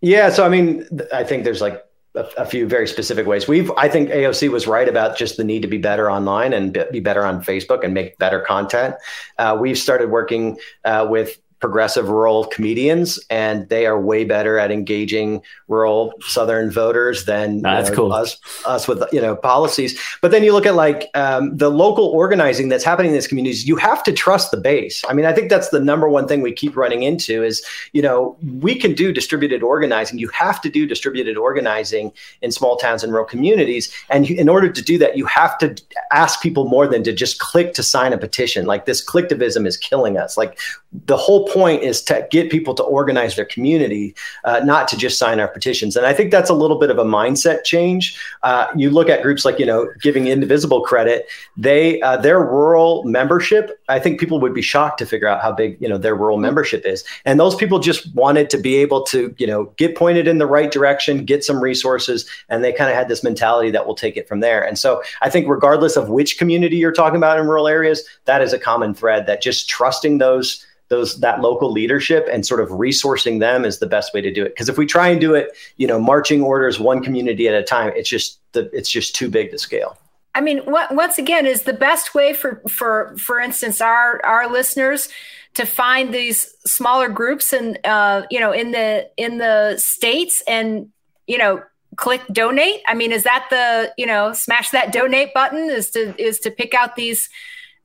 [0.00, 3.48] Yeah, so I mean, I think there's like a, a, few very specific ways.
[3.48, 6.72] We've, I think AOC was right about just the need to be better online and
[6.92, 8.94] be better on Facebook and make better content.
[9.38, 14.70] Uh, we've started working uh, with progressive rural comedians, and they are way better at
[14.70, 18.12] engaging rural Southern voters than that's know, cool.
[18.12, 20.00] us, us with you know policies.
[20.20, 23.66] But then you look at like um, the local organizing that's happening in these communities.
[23.66, 25.02] You have to trust the base.
[25.08, 28.02] I mean, I think that's the number one thing we keep running into is you
[28.02, 30.18] know we can do distributed organizing.
[30.18, 34.68] You have to do distributed organizing in small towns and rural communities, and in order
[34.68, 35.74] to do that, you have to
[36.12, 38.66] ask people more than to just click to sign a petition.
[38.66, 40.36] Like this clicktivism is killing us.
[40.36, 40.58] Like
[41.06, 45.18] the whole point is to get people to organize their community, uh, not to just
[45.18, 45.96] sign our petitions.
[45.96, 48.18] And I think that's a little bit of a mindset change.
[48.42, 53.04] Uh, you look at groups like you know giving Indivisible credit, they uh, their rural
[53.04, 53.80] membership.
[53.88, 56.38] I think people would be shocked to figure out how big you know their rural
[56.38, 60.26] membership is, and those people just wanted to be able to you know get pointed
[60.26, 63.86] in the right direction, get some resources, and they kind of had this mentality that
[63.86, 64.64] we'll take it from there.
[64.64, 68.42] And so I think regardless of which community you're talking about in rural areas, that
[68.42, 72.68] is a common thread that just trusting those those that local leadership and sort of
[72.68, 74.50] resourcing them is the best way to do it.
[74.50, 77.62] Because if we try and do it you know marching orders one community at a
[77.62, 79.98] time it's just the, it's just too big to scale.
[80.34, 84.50] I mean what, once again is the best way for for for instance our our
[84.50, 85.08] listeners
[85.54, 90.90] to find these smaller groups and uh, you know in the in the states and
[91.26, 91.62] you know
[91.96, 92.82] click donate?
[92.86, 96.50] I mean is that the you know smash that donate button is to is to
[96.50, 97.28] pick out these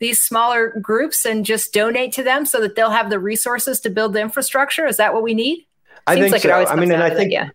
[0.02, 3.90] these smaller groups and just donate to them so that they'll have the resources to
[3.90, 4.86] build the infrastructure?
[4.86, 5.66] Is that what we need?
[6.08, 6.52] I think like so.
[6.52, 7.52] I mean, and I think yeah.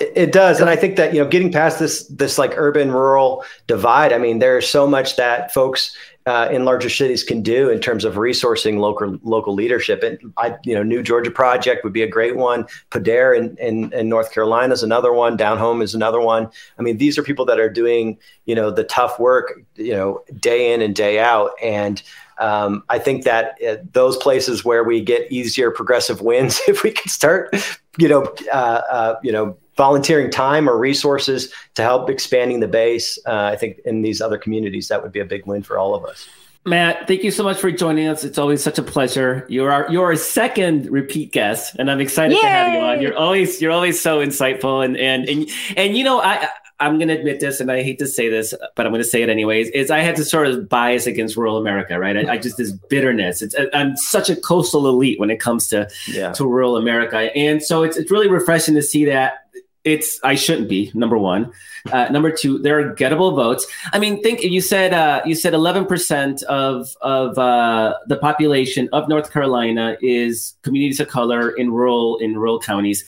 [0.00, 3.44] It does, and I think that you know, getting past this this like urban rural
[3.66, 4.12] divide.
[4.12, 5.94] I mean, there's so much that folks
[6.28, 10.02] uh, in larger cities can do in terms of resourcing local local leadership.
[10.02, 12.66] And I, you know, New Georgia Project would be a great one.
[12.90, 15.38] Poder in, in, in North Carolina is another one.
[15.38, 16.50] Down Home is another one.
[16.78, 20.22] I mean, these are people that are doing you know the tough work, you know,
[20.38, 22.02] day in and day out, and
[22.38, 26.90] um, I think that uh, those places where we get easier progressive wins, if we
[26.90, 27.56] can start,
[27.96, 33.18] you know, uh, uh, you know volunteering time or resources to help expanding the base,
[33.26, 35.94] uh, I think in these other communities, that would be a big win for all
[35.94, 36.28] of us.
[36.66, 38.24] Matt, thank you so much for joining us.
[38.24, 39.46] It's always such a pleasure.
[39.48, 42.40] You're our you're a second repeat guest, and I'm excited Yay!
[42.42, 43.00] to have you on.
[43.00, 46.48] You're always you're always so insightful, and and and and you know I
[46.80, 49.08] I'm going to admit this, and I hate to say this, but I'm going to
[49.08, 49.70] say it anyways.
[49.70, 52.16] Is I had to sort of bias against rural America, right?
[52.16, 53.40] I, I just this bitterness.
[53.40, 56.32] It's I'm such a coastal elite when it comes to yeah.
[56.32, 59.44] to rural America, and so it's it's really refreshing to see that
[59.88, 61.52] it's I shouldn't be number one.
[61.90, 63.66] Uh, number two, there are gettable votes.
[63.92, 68.88] I mean, think you said uh, you said eleven percent of of uh, the population
[68.92, 73.04] of North Carolina is communities of color in rural in rural counties.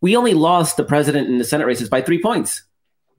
[0.00, 2.62] We only lost the president and the Senate races by three points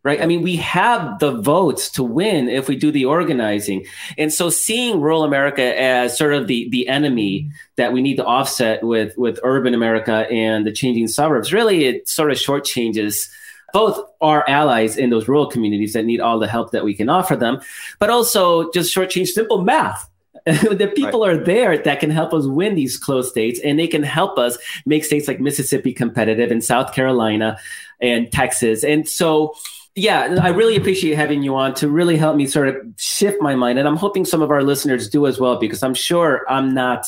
[0.04, 0.22] right?
[0.22, 3.86] I mean, we have the votes to win if we do the organizing.
[4.18, 8.26] And so seeing rural America as sort of the, the enemy that we need to
[8.26, 13.30] offset with, with urban America and the changing suburbs, really it sort of shortchanges
[13.74, 17.08] both our allies in those rural communities that need all the help that we can
[17.08, 17.62] offer them,
[18.00, 20.10] but also just shortchange simple math.
[20.46, 21.36] the people right.
[21.36, 24.58] are there that can help us win these close states and they can help us
[24.88, 27.60] make states like Mississippi competitive and South Carolina
[28.02, 28.84] and Texas.
[28.84, 29.54] And so
[29.96, 33.56] yeah, I really appreciate having you on to really help me sort of shift my
[33.56, 33.78] mind.
[33.78, 37.06] And I'm hoping some of our listeners do as well, because I'm sure I'm not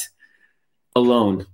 [0.96, 1.46] alone.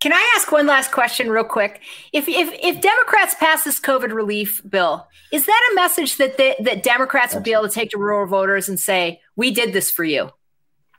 [0.00, 1.80] Can I ask one last question real quick?
[2.12, 6.56] If if if Democrats pass this COVID relief bill, is that a message that they,
[6.58, 9.92] that Democrats would be able to take to rural voters and say, "We did this
[9.92, 10.32] for you"?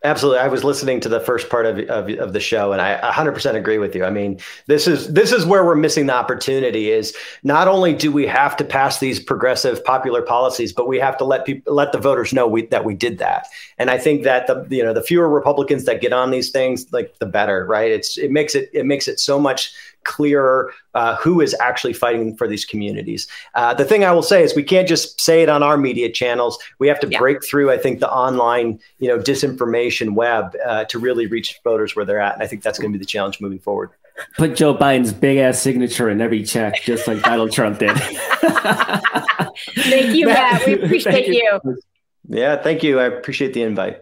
[0.05, 0.39] Absolutely.
[0.39, 3.55] I was listening to the first part of, of, of, the show and I 100%
[3.55, 4.03] agree with you.
[4.03, 4.37] I mean,
[4.67, 8.57] this is this is where we're missing the opportunity is not only do we have
[8.57, 12.33] to pass these progressive popular policies, but we have to let people let the voters
[12.33, 13.47] know we, that we did that.
[13.77, 16.91] And I think that the you know, the fewer Republicans that get on these things,
[16.91, 17.89] like the better, right?
[17.89, 22.35] It's it makes it it makes it so much clearer uh, who is actually fighting
[22.35, 23.27] for these communities.
[23.55, 26.11] Uh, the thing I will say is we can't just say it on our media
[26.11, 26.57] channels.
[26.79, 27.19] We have to yeah.
[27.19, 31.95] break through, I think, the online, you know, disinformation web uh, to really reach voters
[31.95, 32.33] where they're at.
[32.35, 33.91] And I think that's going to be the challenge moving forward.
[34.37, 37.97] put Joe Biden's big ass signature in every check, just like Donald Trump did.
[39.75, 40.65] thank you, Matt.
[40.65, 41.59] We appreciate you.
[41.63, 41.77] you.
[42.29, 42.99] Yeah, thank you.
[42.99, 44.01] I appreciate the invite.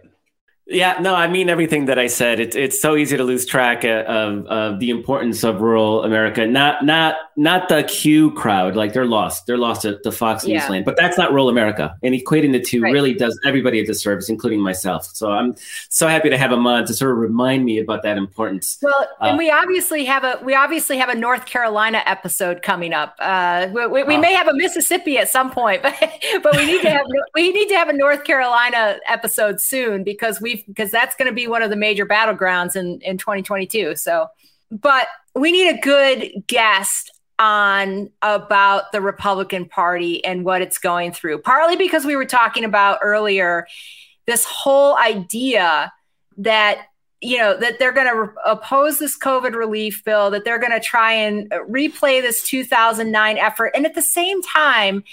[0.66, 2.38] Yeah, no, I mean everything that I said.
[2.38, 6.46] It's it's so easy to lose track of, of the importance of rural America.
[6.46, 9.46] Not not not the Q crowd, like they're lost.
[9.46, 10.58] They're lost at the Fox yeah.
[10.58, 10.84] News land.
[10.84, 11.96] But that's not rural America.
[12.02, 12.92] And equating the two right.
[12.92, 15.06] really does everybody a disservice, including myself.
[15.06, 15.56] So I'm
[15.88, 18.78] so happy to have him on to sort of remind me about that importance.
[18.80, 22.92] Well, uh, and we obviously have a we obviously have a North Carolina episode coming
[22.92, 23.16] up.
[23.18, 25.94] Uh, we, we, we may have a Mississippi at some point, but
[26.42, 30.40] but we need to have we need to have a North Carolina episode soon because
[30.52, 33.96] we've because that's going to be one of the major battlegrounds in in 2022.
[33.96, 34.28] So,
[34.70, 41.12] but we need a good guest on about the Republican Party and what it's going
[41.12, 41.38] through.
[41.38, 43.66] Partly because we were talking about earlier
[44.26, 45.92] this whole idea
[46.38, 46.86] that
[47.20, 50.72] you know that they're going to re- oppose this covid relief bill that they're going
[50.72, 55.04] to try and replay this 2009 effort and at the same time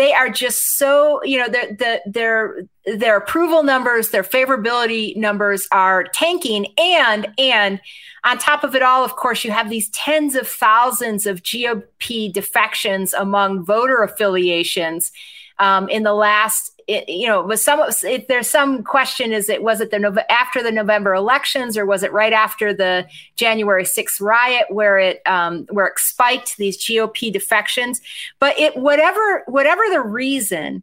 [0.00, 2.62] they are just so you know their the, their
[2.96, 6.66] their approval numbers their favorability numbers are tanking.
[6.78, 7.78] And and
[8.24, 12.32] on top of it all of course you have these tens of thousands of gop
[12.32, 15.12] defections among voter affiliations
[15.58, 19.62] um, in the last it, you know, was some if there's some question is it
[19.62, 24.20] was it the after the November elections or was it right after the January 6th
[24.20, 28.00] riot where it um, where it spiked these GOP defections?
[28.40, 30.82] But it whatever whatever the reason,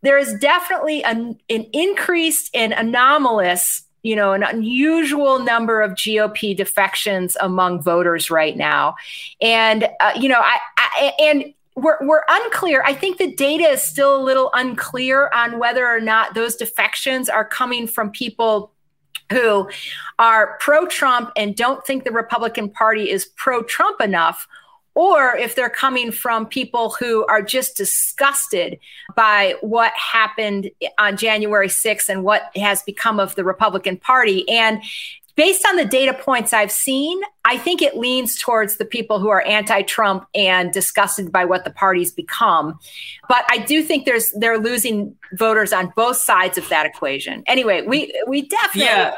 [0.00, 6.56] there is definitely an, an increased and anomalous you know an unusual number of gop
[6.56, 8.94] defections among voters right now
[9.42, 12.82] and uh, you know I, I, and we're, we're unclear.
[12.84, 17.28] I think the data is still a little unclear on whether or not those defections
[17.28, 18.72] are coming from people
[19.30, 19.70] who
[20.18, 24.48] are pro Trump and don't think the Republican Party is pro Trump enough,
[24.94, 28.78] or if they're coming from people who are just disgusted
[29.14, 34.48] by what happened on January 6th and what has become of the Republican Party.
[34.48, 34.82] And
[35.40, 39.30] based on the data points I've seen, I think it leans towards the people who
[39.30, 42.78] are anti-Trump and disgusted by what the party's become.
[43.26, 47.42] But I do think there's they're losing voters on both sides of that equation.
[47.46, 49.14] Anyway, we we definitely yeah.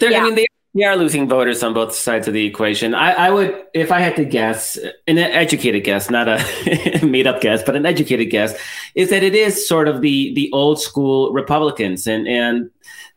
[0.00, 0.20] yeah.
[0.20, 2.92] I mean, they, they are losing voters on both sides of the equation.
[2.92, 7.40] I, I would, if I had to guess, an educated guess, not a made up
[7.40, 8.58] guess, but an educated guess,
[8.96, 12.68] is that it is sort of the the old school Republicans, and and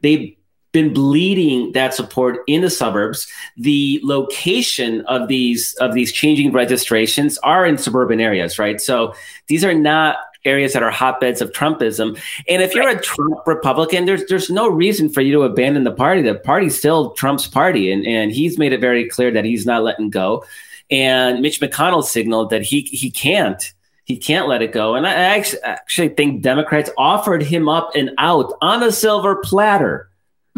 [0.01, 0.37] they
[0.71, 3.27] been bleeding that support in the suburbs.
[3.57, 8.79] The location of these of these changing registrations are in suburban areas, right?
[8.79, 9.13] So
[9.47, 12.19] these are not areas that are hotbeds of Trumpism.
[12.47, 15.91] And if you're a Trump Republican, there's there's no reason for you to abandon the
[15.91, 16.21] party.
[16.21, 19.83] The party's still Trump's party, and and he's made it very clear that he's not
[19.83, 20.45] letting go.
[20.91, 23.73] And Mitch McConnell signaled that he he can't
[24.05, 24.95] he can't let it go.
[24.95, 30.08] And I actually, actually think Democrats offered him up and out on a silver platter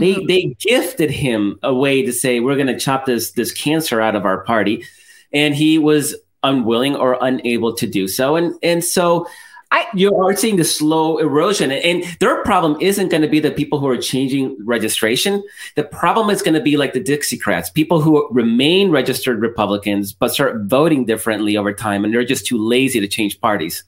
[0.02, 0.28] they mm-hmm.
[0.28, 4.16] they gifted him a way to say we're going to chop this this cancer out
[4.16, 4.86] of our party,
[5.32, 8.36] and he was unwilling or unable to do so.
[8.36, 9.28] And and so
[9.74, 13.52] I, you are seeing the slow erosion, and their problem isn't going to be the
[13.52, 15.42] people who are changing registration.
[15.76, 20.34] The problem is going to be like the Dixiecrats, people who remain registered Republicans but
[20.34, 23.86] start voting differently over time, and they're just too lazy to change parties.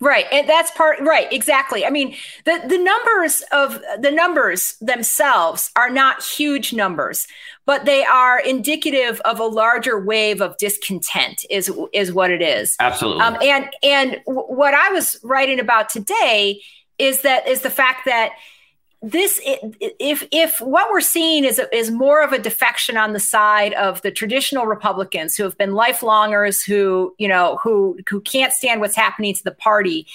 [0.00, 0.26] Right.
[0.32, 1.86] And that's part right, exactly.
[1.86, 7.26] I mean, the the numbers of the numbers themselves are not huge numbers,
[7.64, 12.76] but they are indicative of a larger wave of discontent is is what it is.
[12.80, 13.22] Absolutely.
[13.22, 16.60] Um, and and w- what I was writing about today
[16.98, 18.32] is that is the fact that
[19.04, 23.74] this if if what we're seeing is is more of a defection on the side
[23.74, 28.80] of the traditional Republicans who have been lifelongers who you know who who can't stand
[28.80, 30.06] what's happening to the party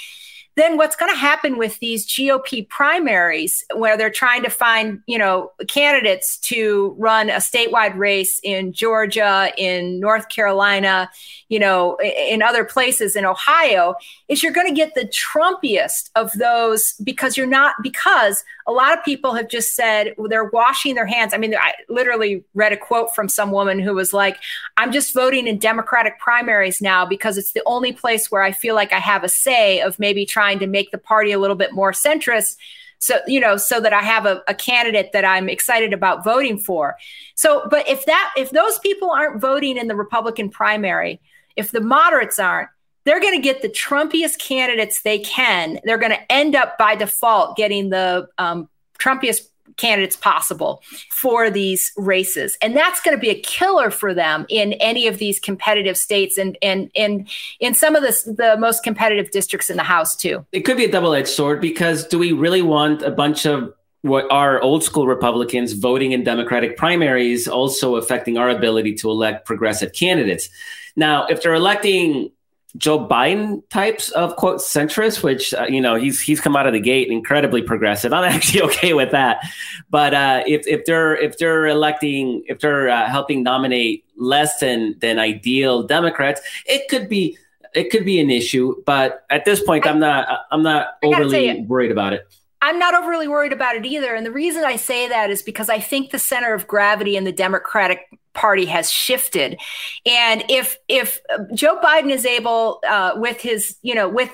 [0.60, 5.17] then what's going to happen with these GOP primaries where they're trying to find, you
[5.17, 11.10] know, candidates to run a statewide race in Georgia, in North Carolina,
[11.48, 13.95] you know, in other places in Ohio,
[14.28, 18.95] is you're going to get the Trumpiest of those because you're not because a lot
[18.95, 21.34] of people have just said they're washing their hands.
[21.34, 24.38] I mean, I literally read a quote from some woman who was like,
[24.78, 28.76] I'm just voting in Democratic primaries now because it's the only place where I feel
[28.76, 31.74] like I have a say of maybe trying to make the party a little bit
[31.74, 32.58] more centrist.
[32.97, 36.58] So, you know, so that I have a, a candidate that I'm excited about voting
[36.58, 36.97] for.
[37.36, 41.22] So, but if that, if those people aren't voting in the Republican primary,
[41.56, 42.70] if the moderates aren't,
[43.06, 45.80] they're going to get the Trumpiest candidates they can.
[45.84, 48.68] They're going to end up by default getting the um,
[49.00, 52.57] Trumpiest candidates possible for these races.
[52.61, 56.38] And that's going to be a killer for them in any of these competitive states
[56.38, 60.45] and and and in some of the, the most competitive districts in the House too.
[60.51, 64.26] It could be a double-edged sword because do we really want a bunch of what
[64.32, 69.93] are old school Republicans voting in Democratic primaries also affecting our ability to elect progressive
[69.93, 70.49] candidates?
[70.95, 72.32] Now, if they're electing
[72.78, 76.74] Joe Biden types of quote centrist, which uh, you know he's he's come out of
[76.74, 78.13] the gate incredibly progressive.
[78.13, 79.39] I'm actually okay with that.
[79.89, 84.97] But uh, if if they're if they're electing if they're uh, helping nominate less than
[84.99, 87.38] than ideal Democrats, it could be
[87.74, 88.76] it could be an issue.
[88.86, 92.28] But at this point, I, am not I'm not overly worried about it.
[92.61, 94.13] I'm not overly worried about it either.
[94.13, 97.24] And the reason I say that is because I think the center of gravity in
[97.24, 98.05] the Democratic
[98.39, 99.59] Party has shifted.
[100.05, 101.19] And if if
[101.53, 104.31] Joe Biden is able, uh, with his, you know, with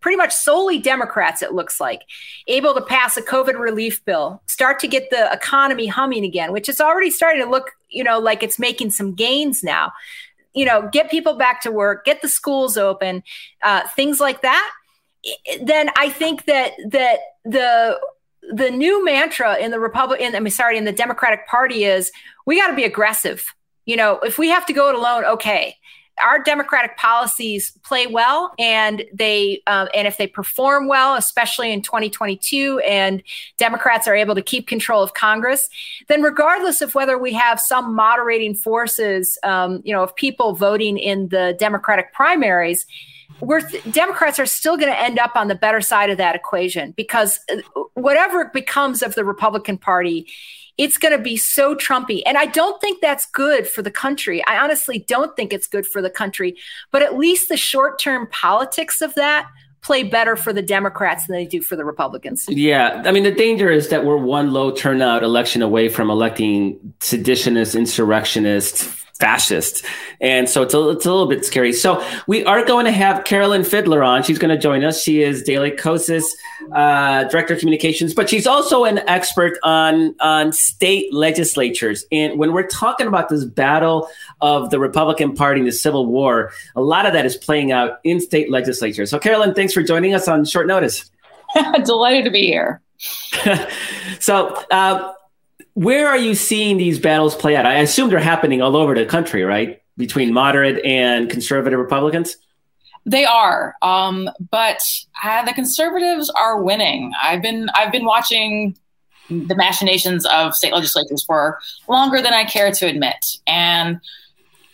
[0.00, 2.02] pretty much solely Democrats, it looks like,
[2.46, 6.68] able to pass a COVID relief bill, start to get the economy humming again, which
[6.68, 9.92] is already starting to look, you know, like it's making some gains now.
[10.54, 13.24] You know, get people back to work, get the schools open,
[13.62, 14.70] uh, things like that
[15.62, 18.00] then I think that that the
[18.50, 22.10] the new mantra in the Republican, I mean, sorry, in the Democratic Party is
[22.46, 23.44] we got to be aggressive.
[23.86, 25.76] You know, if we have to go it alone, okay.
[26.22, 31.80] Our democratic policies play well, and they um, and if they perform well, especially in
[31.80, 33.22] 2022, and
[33.56, 35.68] Democrats are able to keep control of Congress,
[36.08, 40.98] then regardless of whether we have some moderating forces, um, you know, of people voting
[40.98, 42.86] in the Democratic primaries,
[43.42, 46.92] we're Democrats are still going to end up on the better side of that equation
[46.92, 50.28] because uh, whatever becomes of the Republican Party,
[50.78, 52.22] it's going to be so Trumpy.
[52.24, 54.44] And I don't think that's good for the country.
[54.46, 56.56] I honestly don't think it's good for the country.
[56.92, 59.50] But at least the short term politics of that
[59.82, 62.46] play better for the Democrats than they do for the Republicans.
[62.48, 63.02] Yeah.
[63.04, 67.76] I mean, the danger is that we're one low turnout election away from electing seditionists,
[67.76, 69.84] insurrectionists, fascist.
[70.20, 71.72] And so it's a, it's a little bit scary.
[71.72, 74.24] So we are going to have Carolyn Fiddler on.
[74.24, 75.00] She's going to join us.
[75.00, 76.36] She is Daily Kos's
[76.74, 82.04] uh, Director of Communications, but she's also an expert on, on state legislatures.
[82.10, 84.08] And when we're talking about this battle
[84.40, 88.00] of the Republican Party and the Civil War, a lot of that is playing out
[88.02, 89.08] in state legislatures.
[89.08, 91.08] So Carolyn, thanks for joining us on short notice.
[91.84, 92.82] Delighted to be here.
[94.18, 95.12] so, uh,
[95.74, 97.66] where are you seeing these battles play out?
[97.66, 99.80] I assume they're happening all over the country, right?
[99.96, 102.36] Between moderate and conservative Republicans?
[103.04, 104.80] They are, um, but
[105.24, 107.12] uh, the conservatives are winning.
[107.20, 108.76] I've been I've been watching
[109.28, 111.58] the machinations of state legislatures for
[111.88, 113.16] longer than I care to admit,
[113.46, 114.00] and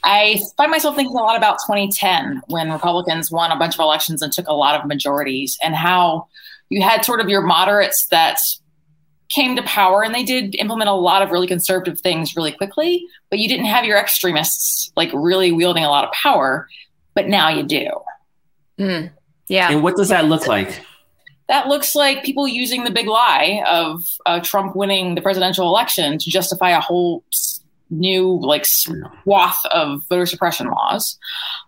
[0.04, 4.20] I find myself thinking a lot about 2010 when Republicans won a bunch of elections
[4.20, 6.28] and took a lot of majorities, and how
[6.68, 8.38] you had sort of your moderates that
[9.28, 13.06] came to power and they did implement a lot of really conservative things really quickly,
[13.30, 16.66] but you didn't have your extremists like really wielding a lot of power.
[17.14, 17.90] But now you do.
[18.78, 19.10] Mm,
[19.48, 19.70] yeah.
[19.70, 20.80] And what does that look like?
[21.48, 26.18] That looks like people using the big lie of uh, Trump winning the presidential election
[26.18, 27.24] to justify a whole
[27.90, 31.18] new like swath of voter suppression laws,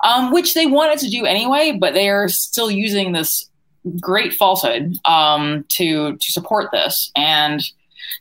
[0.05, 3.49] um, which they wanted to do anyway, but they are still using this
[3.99, 7.11] great falsehood um, to to support this.
[7.16, 7.62] And,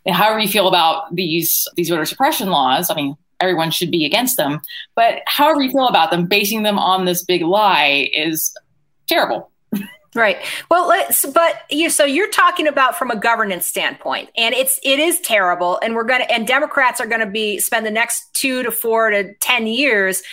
[0.08, 4.38] however you feel about these these voter suppression laws, I mean, everyone should be against
[4.38, 4.62] them.
[4.96, 8.54] But however you feel about them, basing them on this big lie is
[9.08, 9.52] terrible.
[10.16, 10.38] Right.
[10.72, 11.24] Well, let's.
[11.26, 11.92] But you.
[11.92, 15.80] So you're talking about from a governance standpoint, and it's it is terrible.
[15.84, 19.12] And we're gonna and Democrats are going to be spend the next two to four
[19.12, 20.24] to ten years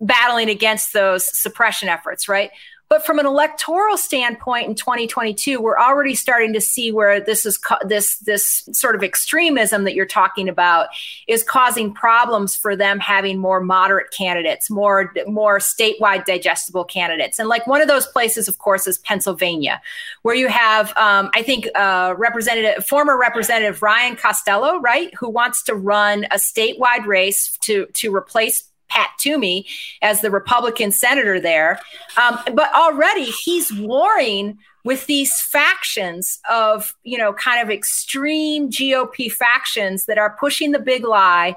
[0.00, 2.28] battling against those suppression efforts.
[2.28, 2.50] Right.
[2.88, 7.58] But from an electoral standpoint in 2022, we're already starting to see where this is
[7.82, 10.88] this this sort of extremism that you're talking about
[11.26, 17.40] is causing problems for them having more moderate candidates, more more statewide digestible candidates.
[17.40, 19.80] And like one of those places, of course, is Pennsylvania,
[20.22, 25.64] where you have um, I think uh, Representative former Representative Ryan Costello, right, who wants
[25.64, 29.66] to run a statewide race to to replace Pat Toomey
[30.02, 31.80] as the Republican senator there.
[32.16, 39.30] Um, but already he's warring with these factions of, you know, kind of extreme GOP
[39.30, 41.56] factions that are pushing the big lie,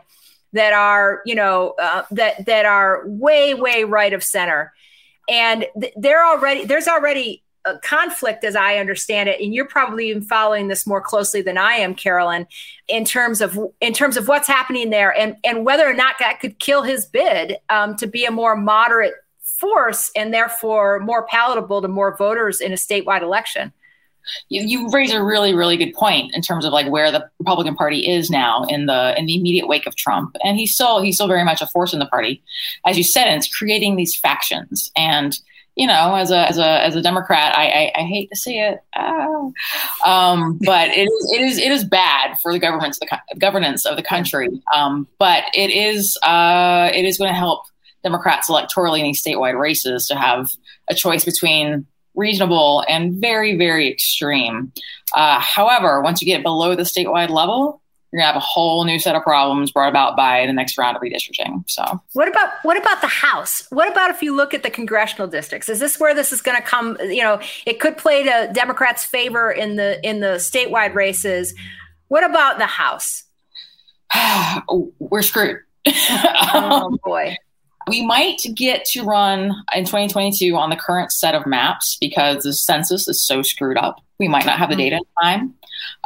[0.53, 4.73] that are, you know, uh, that that are way, way right of center.
[5.29, 7.43] And th- they're already there's already
[7.83, 11.73] conflict as I understand it, and you're probably even following this more closely than I
[11.73, 12.47] am, Carolyn,
[12.87, 16.39] in terms of in terms of what's happening there and and whether or not that
[16.39, 21.81] could kill his bid um, to be a more moderate force and therefore more palatable
[21.81, 23.73] to more voters in a statewide election.
[24.47, 27.75] you, you raise a really really good point in terms of like where the Republican
[27.75, 31.15] Party is now in the in the immediate wake of Trump, and he's still he's
[31.15, 32.41] still very much a force in the party,
[32.85, 34.91] as you said, and it's creating these factions.
[34.95, 35.37] And
[35.75, 38.59] you know, as a as a as a Democrat, I I, I hate to see
[38.59, 39.51] it, ah.
[40.05, 43.95] um, but it is it is it is bad for the government the governance of
[43.95, 44.49] the country.
[44.75, 47.63] Um, but it is uh, it is going to help
[48.03, 50.49] Democrats electorally in these statewide races to have
[50.89, 54.71] a choice between reasonable and very, very extreme.
[55.13, 57.81] Uh, however, once you get below the statewide level,
[58.11, 60.95] you're gonna have a whole new set of problems brought about by the next round
[60.95, 61.63] of redistricting.
[61.67, 63.67] So, what about what about the House?
[63.69, 65.69] What about if you look at the congressional districts?
[65.69, 66.97] Is this where this is going to come?
[67.01, 71.53] You know, it could play to Democrats' favor in the in the statewide races.
[72.07, 73.23] What about the House?
[74.99, 75.59] We're screwed.
[75.87, 77.37] oh um, boy
[77.89, 82.53] we might get to run in 2022 on the current set of maps because the
[82.53, 84.01] census is so screwed up.
[84.19, 85.55] We might not have the data in time.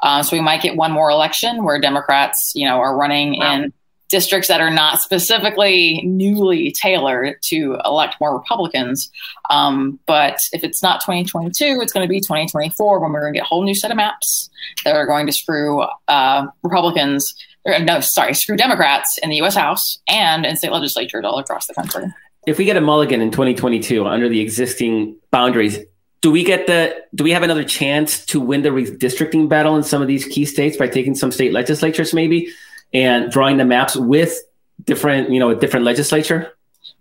[0.01, 3.55] Uh, so we might get one more election where Democrats, you know, are running wow.
[3.55, 3.73] in
[4.09, 9.09] districts that are not specifically newly tailored to elect more Republicans.
[9.49, 13.37] Um, but if it's not 2022, it's going to be 2024 when we're going to
[13.39, 14.51] get a whole new set of maps
[14.85, 17.33] that are going to screw uh, Republicans
[17.65, 19.55] or no, sorry, screw Democrats in the U.S.
[19.55, 22.05] House and in state legislatures all across the country.
[22.45, 25.79] If we get a mulligan in 2022 under the existing boundaries,
[26.23, 29.83] do we get the do we have another chance to win the redistricting battle in
[29.83, 32.47] some of these key states by taking some state legislatures maybe
[32.93, 34.39] and drawing the maps with
[34.85, 36.51] different you know a different legislature?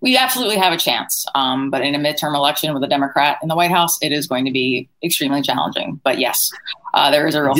[0.00, 3.48] We absolutely have a chance, um, but in a midterm election with a Democrat in
[3.48, 6.00] the White House, it is going to be extremely challenging.
[6.02, 6.50] But yes,
[6.92, 7.54] uh, there is a real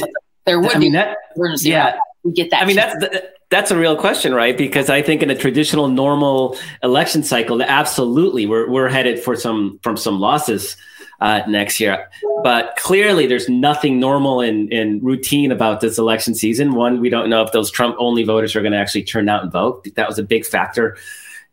[0.45, 1.17] there would I mean, be that,
[1.63, 2.63] yeah we get that.
[2.63, 4.59] I mean, that's the, that's a real question, right?
[4.59, 9.79] Because I think in a traditional normal election cycle, absolutely, we're we're headed for some
[9.83, 10.77] from some losses
[11.23, 12.11] uh, next year.
[12.43, 16.75] But clearly, there's nothing normal and, and routine about this election season.
[16.75, 19.45] One, we don't know if those Trump only voters are going to actually turn out
[19.45, 19.87] and vote.
[19.95, 20.97] That was a big factor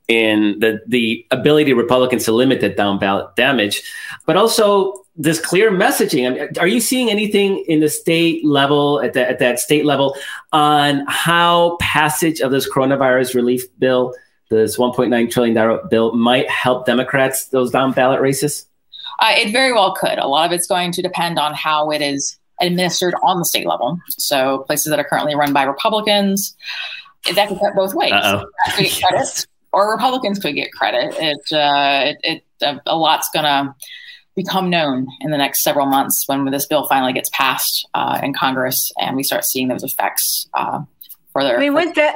[0.08, 3.84] in the the ability of Republicans to limit that down ballot damage,
[4.26, 6.26] but also this clear messaging.
[6.26, 9.86] I mean, are you seeing anything in the state level at, the, at that state
[9.86, 10.16] level
[10.52, 14.16] on how passage of this coronavirus relief bill,
[14.50, 18.66] this 1.9 trillion dollar bill, might help Democrats those down ballot races?
[19.20, 20.18] Uh, it very well could.
[20.18, 23.68] A lot of it's going to depend on how it is administered on the state
[23.68, 23.98] level.
[24.10, 26.56] So places that are currently run by Republicans,
[27.36, 28.12] that could cut both ways.
[28.12, 31.16] Credit, or Republicans could get credit.
[31.20, 33.76] It, uh, it, it a lot's going to
[34.36, 38.34] become known in the next several months when this bill finally gets passed uh, in
[38.34, 40.82] Congress and we start seeing those effects uh,
[41.34, 41.58] further.
[41.58, 42.16] I mean, would that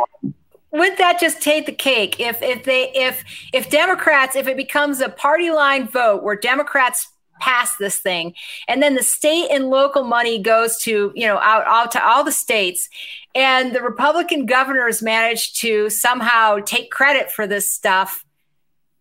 [0.74, 2.20] would that just take the cake?
[2.20, 7.08] If if they if if Democrats if it becomes a party line vote where Democrats
[7.40, 8.34] pass this thing
[8.68, 12.24] and then the state and local money goes to you know out, out to all
[12.24, 12.88] the states
[13.34, 18.24] and the republican governors manage to somehow take credit for this stuff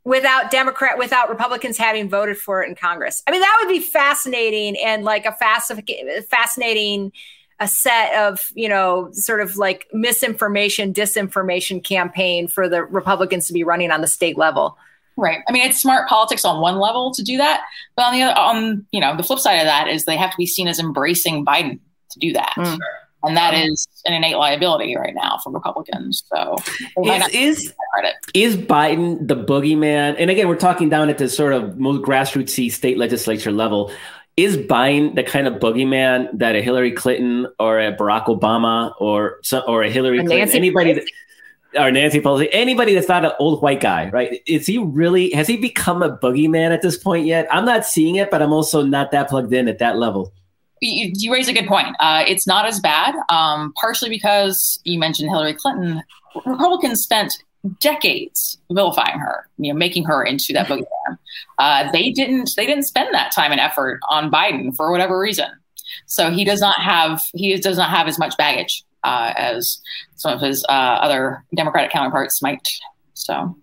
[0.05, 3.23] without democrat without republicans having voted for it in congress.
[3.27, 7.13] I mean that would be fascinating and like a fascinating
[7.63, 13.53] a set of you know sort of like misinformation disinformation campaign for the republicans to
[13.53, 14.77] be running on the state level
[15.17, 15.41] Right.
[15.47, 17.65] I mean, it's smart politics on one level to do that,
[17.97, 20.31] but on the other, on you know, the flip side of that is they have
[20.31, 21.79] to be seen as embracing Biden
[22.13, 22.79] to do that, mm.
[23.23, 26.25] and that is an innate liability right now for Republicans.
[26.35, 26.57] So
[27.05, 27.75] is is,
[28.33, 30.17] is Biden the boogeyman?
[30.19, 33.93] And again, we're talking down at the sort of most grassrootsy state legislature level.
[34.37, 39.41] Is Biden the kind of boogeyman that a Hillary Clinton or a Barack Obama or
[39.67, 41.05] or a Hillary Clinton, Nancy anybody that
[41.77, 44.41] or Nancy Pelosi, anybody that's not an old white guy, right?
[44.47, 47.47] Is he really, has he become a boogeyman at this point yet?
[47.51, 50.33] I'm not seeing it, but I'm also not that plugged in at that level.
[50.81, 51.95] You, you raise a good point.
[52.01, 56.03] Uh, it's not as bad, um, partially because you mentioned Hillary Clinton.
[56.45, 57.43] Republicans spent
[57.81, 61.19] decades vilifying her, you know, making her into that boogeyman.
[61.59, 62.51] Uh, they didn't.
[62.57, 65.49] They didn't spend that time and effort on Biden for whatever reason.
[66.07, 67.23] So he does not have.
[67.35, 69.81] He does not have as much baggage uh, as
[70.17, 72.67] some of his uh, other Democratic counterparts might.
[73.15, 73.57] So.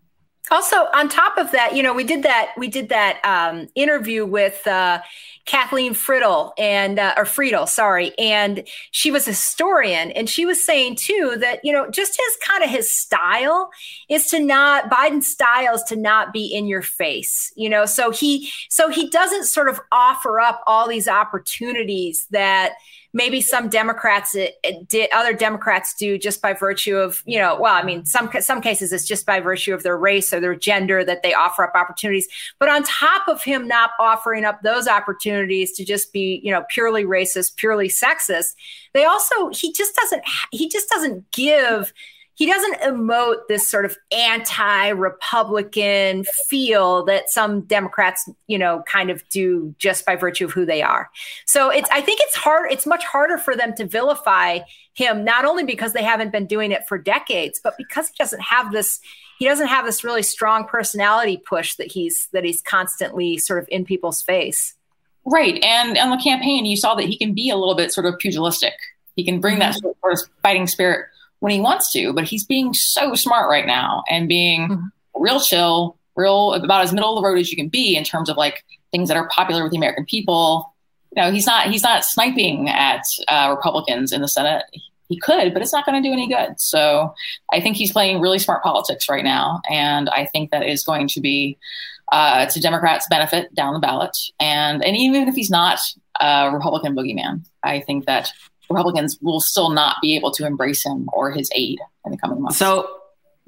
[0.52, 2.54] Also, on top of that, you know, we did that.
[2.58, 5.00] We did that um, interview with uh,
[5.46, 10.64] Kathleen Friedel and uh, or Friedel, sorry, and she was a historian, and she was
[10.64, 13.72] saying too that you know just his kind of his style
[14.10, 17.86] is to not Biden's style is to not be in your face, you know.
[17.86, 22.74] So he so he doesn't sort of offer up all these opportunities that
[23.14, 27.58] maybe some Democrats it, it did other Democrats do just by virtue of you know
[27.60, 30.56] well I mean some some cases it's just by virtue of their race or their
[30.56, 32.28] gender that they offer up opportunities.
[32.60, 36.66] But on top of him not offering up those opportunities to just be you know
[36.70, 38.56] purely racist purely sexist
[38.94, 41.94] they also he just doesn't he just doesn't give
[42.40, 49.28] he doesn't emote this sort of anti-republican feel that some democrats you know kind of
[49.28, 51.10] do just by virtue of who they are.
[51.46, 54.60] So it's i think it's hard it's much harder for them to vilify
[54.94, 58.42] him not only because they haven't been doing it for decades but because he doesn't
[58.42, 59.00] have this
[59.38, 63.68] he doesn't have this really strong personality push that he's that he's constantly sort of
[63.70, 64.76] in people's face.
[65.26, 65.64] Right.
[65.64, 68.18] And on the campaign you saw that he can be a little bit sort of
[68.18, 68.74] pugilistic.
[69.18, 69.90] He can bring that mm-hmm.
[70.02, 71.08] sort of fighting spirit
[71.40, 75.22] when he wants to, but he's being so smart right now and being mm-hmm.
[75.22, 78.30] real chill, real about as middle of the road as you can be in terms
[78.30, 80.74] of like things that are popular with the American people.
[81.16, 84.64] You know, he's not he's not sniping at uh, Republicans in the Senate.
[85.08, 86.60] He could, but it's not going to do any good.
[86.60, 87.16] So
[87.52, 91.08] I think he's playing really smart politics right now, and I think that is going
[91.10, 91.58] to be
[92.12, 94.16] uh, to Democrats' benefit down the ballot.
[94.40, 95.80] And and even if he's not
[96.20, 98.32] a Republican boogeyman, I think that
[98.70, 102.42] Republicans will still not be able to embrace him or his aid in the coming
[102.42, 102.58] months.
[102.58, 103.00] So,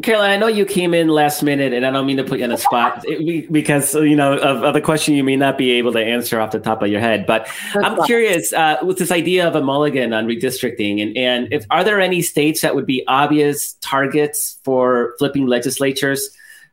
[0.02, 2.46] Caroline, I know you came in last minute, and I don't mean to put you
[2.46, 3.06] on the spot
[3.52, 6.52] because you know of, of, the question you may not be able to answer off
[6.52, 7.28] the top of your head.
[7.28, 11.66] But I'm curious uh, with this idea of a mulligan on redistricting, and and if
[11.70, 16.30] are there any states that would be obvious targets for flipping legislatures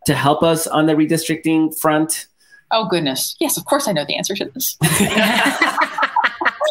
[0.07, 2.29] to help us on the redistricting front?
[2.71, 4.79] Oh goodness, yes, of course I know the answer to this.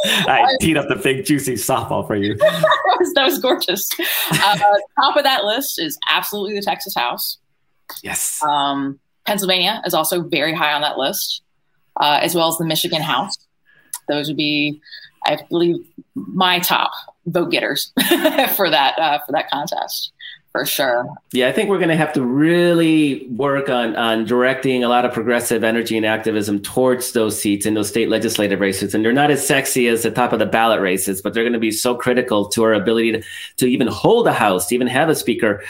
[0.27, 2.35] I teed up the big juicy softball for you.
[2.35, 3.89] that, was, that was gorgeous.
[4.31, 4.57] Uh,
[4.99, 7.37] top of that list is absolutely the Texas House.
[8.03, 8.41] Yes.
[8.43, 11.41] Um, Pennsylvania is also very high on that list,
[11.99, 13.37] uh, as well as the Michigan House.
[14.07, 14.81] Those would be,
[15.25, 15.75] I believe,
[16.15, 16.91] my top
[17.25, 17.91] vote getters
[18.55, 20.13] for that uh, for that contest
[20.57, 21.07] for sure.
[21.33, 25.05] Yeah, I think we're going to have to really work on on directing a lot
[25.05, 28.95] of progressive energy and activism towards those seats in those state legislative races.
[28.95, 31.53] And they're not as sexy as the top of the ballot races, but they're going
[31.53, 33.23] to be so critical to our ability to,
[33.57, 35.63] to even hold a house, to even have a speaker.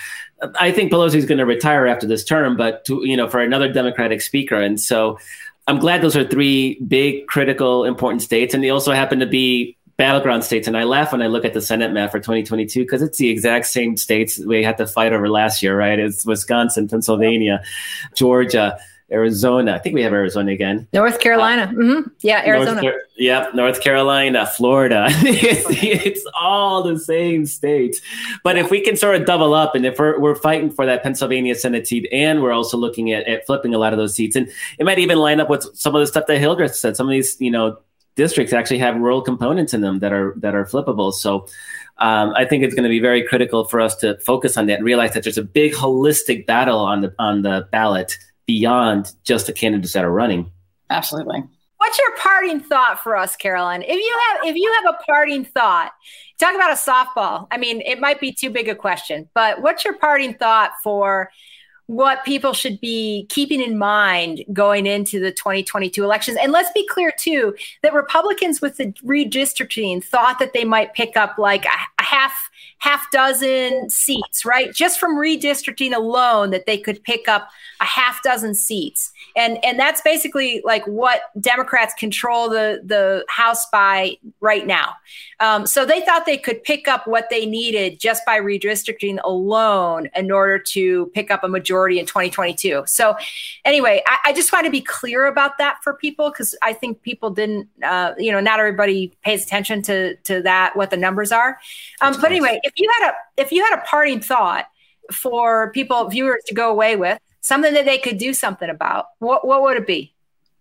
[0.60, 3.42] I think Pelosi is going to retire after this term, but to, you know, for
[3.42, 4.56] another Democratic speaker.
[4.56, 5.20] And so
[5.68, 8.54] I'm glad those are three big, critical, important states.
[8.54, 10.68] And they also happen to be battleground states.
[10.68, 13.30] And I laugh when I look at the Senate map for 2022 because it's the
[13.30, 15.98] exact same states we had to fight over last year, right?
[16.00, 17.64] It's Wisconsin, Pennsylvania,
[18.16, 18.78] Georgia.
[19.10, 19.74] Arizona.
[19.74, 20.86] I think we have Arizona again.
[20.92, 21.64] North Carolina.
[21.64, 22.10] Uh, mm-hmm.
[22.20, 22.82] Yeah, Arizona.
[22.82, 25.06] North, yeah, North Carolina, Florida.
[25.10, 28.02] it's, it's, all the same states.
[28.44, 31.04] But if we can sort of double up and if we're, we're fighting for that
[31.04, 34.36] Pennsylvania Senate seat and we're also looking at, at flipping a lot of those seats,
[34.36, 37.08] and it might even line up with some of the stuff that Hildreth said, some
[37.08, 37.78] of these, you know,
[38.18, 41.14] districts actually have rural components in them that are that are flippable.
[41.14, 41.48] So
[42.00, 44.80] um, I think it's going to be very critical for us to focus on that
[44.80, 49.48] and realize that there's a big holistic battle on the on the ballot beyond just
[49.48, 50.52] the candidates that are running.
[50.90, 51.44] Absolutely.
[51.78, 53.84] What's your parting thought for us, Caroline?
[53.84, 55.92] If you have if you have a parting thought,
[56.40, 57.48] talk about a softball.
[57.52, 61.30] I mean, it might be too big a question, but what's your parting thought for
[61.88, 66.38] what people should be keeping in mind going into the 2022 elections.
[66.42, 71.18] And let's be clear, too, that Republicans with the redistricting thought that they might pick
[71.18, 71.70] up like a,
[72.00, 72.47] a half
[72.80, 74.74] half dozen seats, right?
[74.74, 77.50] Just from redistricting alone, that they could pick up
[77.80, 79.12] a half dozen seats.
[79.36, 84.96] And and that's basically like what Democrats control the the House by right now.
[85.40, 90.10] Um, so they thought they could pick up what they needed just by redistricting alone
[90.16, 92.84] in order to pick up a majority in 2022.
[92.88, 93.16] So
[93.64, 97.02] anyway, I, I just want to be clear about that for people because I think
[97.04, 101.32] people didn't, uh, you know, not everybody pays attention to to that what the numbers
[101.32, 101.60] are.
[102.02, 104.66] Um, but anyway, if you had a if you had a parting thought
[105.12, 109.48] for people viewers to go away with something that they could do something about, what
[109.48, 110.14] what would it be?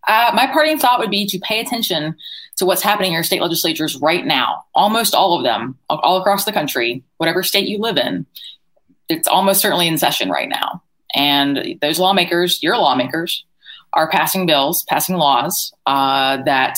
[0.07, 2.15] Uh, my parting thought would be to pay attention
[2.57, 4.65] to what's happening in your state legislatures right now.
[4.73, 8.25] Almost all of them, all across the country, whatever state you live in,
[9.09, 10.83] it's almost certainly in session right now.
[11.15, 13.45] And those lawmakers, your lawmakers,
[13.93, 16.77] are passing bills, passing laws uh, that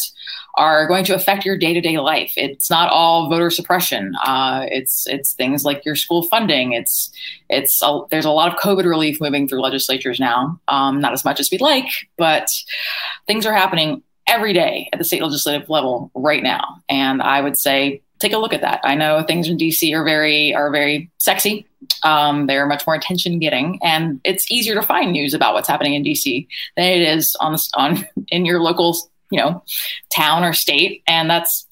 [0.58, 2.32] are going to affect your day to day life.
[2.36, 4.14] It's not all voter suppression.
[4.24, 6.72] Uh, it's it's things like your school funding.
[6.72, 7.10] It's
[7.48, 10.60] it's a, there's a lot of COVID relief moving through legislatures now.
[10.68, 12.48] Um, not as much as we'd like, but
[13.26, 16.82] things are happening every day at the state legislative level right now.
[16.88, 18.80] And I would say take a look at that.
[18.84, 21.66] I know things in DC are very are very sexy.
[22.02, 25.94] Um, they're much more attention getting, and it's easier to find news about what's happening
[25.94, 26.46] in DC
[26.76, 28.96] than it is on on in your local
[29.30, 29.62] you know
[30.14, 31.66] town or state and that's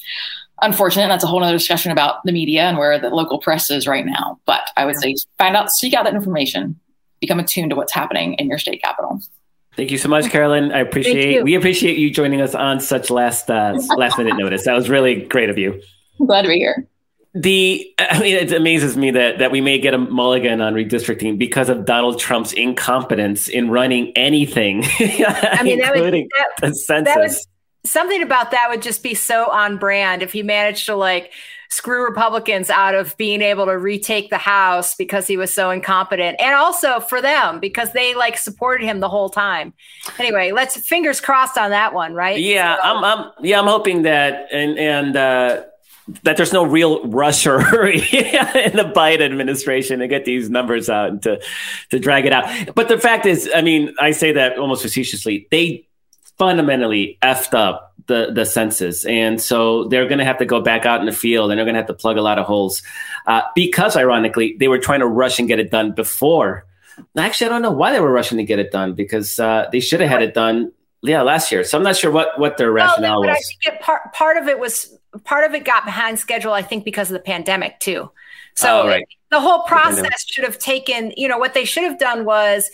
[0.62, 1.08] unfortunate.
[1.08, 4.06] That's a whole other discussion about the media and where the local press is right
[4.06, 4.40] now.
[4.46, 6.78] But I would say find out, seek out that information,
[7.20, 9.20] become attuned to what's happening in your state capital.
[9.76, 10.72] Thank you so much, Carolyn.
[10.72, 14.64] I appreciate we appreciate you joining us on such last uh, last minute notice.
[14.64, 15.80] That was really great of you.
[16.18, 16.86] I'm glad to be here.
[17.36, 21.38] The I mean, it amazes me that that we may get a mulligan on redistricting
[21.38, 26.74] because of Donald Trump's incompetence in running anything, I mean, including that would, that, the
[26.74, 27.14] census.
[27.14, 27.46] That was,
[27.84, 31.32] something about that would just be so on brand if he managed to like
[31.68, 36.40] screw Republicans out of being able to retake the House because he was so incompetent,
[36.40, 39.74] and also for them because they like supported him the whole time.
[40.18, 42.38] Anyway, let's fingers crossed on that one, right?
[42.38, 45.64] Yeah, so, I'm, I'm, yeah, I'm hoping that, and and uh,
[46.22, 50.88] that there's no real rush or hurry in the Biden administration to get these numbers
[50.88, 51.40] out and to
[51.90, 52.74] to drag it out.
[52.74, 55.48] But the fact is, I mean, I say that almost facetiously.
[55.50, 55.86] They
[56.38, 60.86] fundamentally effed up the the census, and so they're going to have to go back
[60.86, 62.82] out in the field, and they're going to have to plug a lot of holes
[63.26, 66.66] uh, because, ironically, they were trying to rush and get it done before.
[67.16, 69.80] Actually, I don't know why they were rushing to get it done because uh, they
[69.80, 71.64] should have had it done yeah last year.
[71.64, 73.36] So I'm not sure what what their rationale well, was.
[73.36, 76.52] I think it, part part of it was part of it got behind schedule.
[76.52, 78.10] I think because of the pandemic too.
[78.54, 79.06] So oh, right.
[79.30, 81.12] the whole process should have taken.
[81.16, 82.70] You know what they should have done was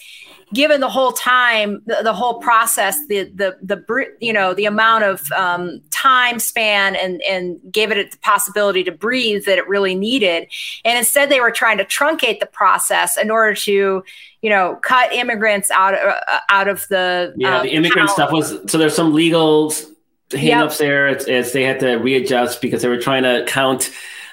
[0.52, 5.04] given the whole time the, the, whole process the the the you know the amount
[5.04, 9.94] of um, time span and and gave it the possibility to breathe that it really
[9.94, 10.46] needed
[10.84, 14.04] and instead they were trying to truncate the process in order to
[14.42, 16.20] you know cut immigrants out uh,
[16.50, 19.72] out of the yeah um, the immigrant stuff was so there's some legal
[20.32, 20.78] hangups yep.
[20.78, 23.90] there it's, it's, they had to readjust because they were trying to count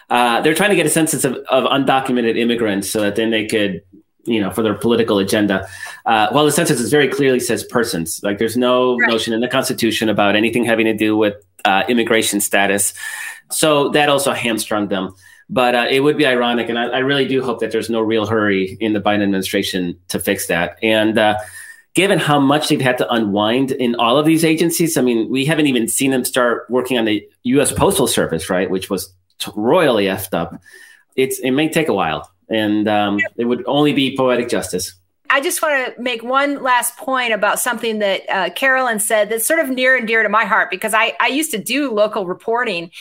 [0.10, 3.45] uh, they're trying to get a census of, of undocumented immigrants so that then they
[3.45, 3.82] could
[4.26, 5.68] you know, for their political agenda.
[6.06, 9.10] Uh, while the census is very clearly says persons, like there's no right.
[9.10, 11.36] notion in the Constitution about anything having to do with
[11.66, 12.93] uh, immigration status.
[13.52, 15.14] So that also hamstrung them.
[15.50, 18.02] But uh, it would be ironic, and I, I, really do hope that there's no
[18.02, 20.78] real hurry in the Biden administration to fix that.
[20.84, 21.39] And uh,
[21.94, 25.46] given how much they've had to unwind in all of these agencies, I mean, we
[25.46, 27.72] haven't even seen them start working on the U.S.
[27.72, 29.14] Postal Service, right, which was
[29.56, 30.62] royally effed up.
[31.16, 34.94] It's it may take a while and um, it would only be poetic justice.
[35.30, 39.46] I just want to make one last point about something that uh, Carolyn said that's
[39.46, 42.26] sort of near and dear to my heart because I, I used to do local
[42.26, 42.92] reporting,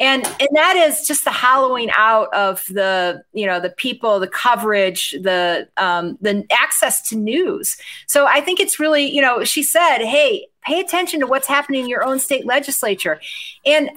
[0.00, 4.28] and and that is just the hollowing out of the you know the people, the
[4.28, 7.76] coverage, the um, the access to news.
[8.06, 11.82] So I think it's really you know she said, hey, pay attention to what's happening
[11.82, 13.20] in your own state legislature,
[13.64, 13.90] and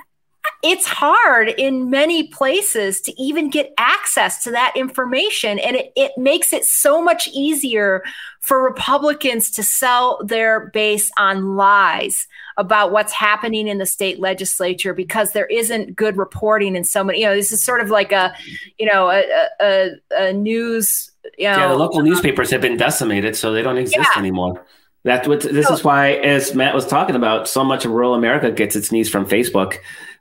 [0.61, 5.57] it's hard in many places to even get access to that information.
[5.59, 8.03] And it, it makes it so much easier
[8.41, 12.27] for Republicans to sell their base on lies
[12.57, 17.21] about what's happening in the state legislature because there isn't good reporting in so many,
[17.21, 18.33] you know, this is sort of like a,
[18.77, 19.23] you know, a,
[19.61, 23.77] a, a news, you know, yeah, the local newspapers have been decimated, so they don't
[23.77, 24.19] exist yeah.
[24.19, 24.65] anymore.
[25.03, 28.51] That's what this is why, as Matt was talking about, so much of rural America
[28.51, 29.77] gets its news from Facebook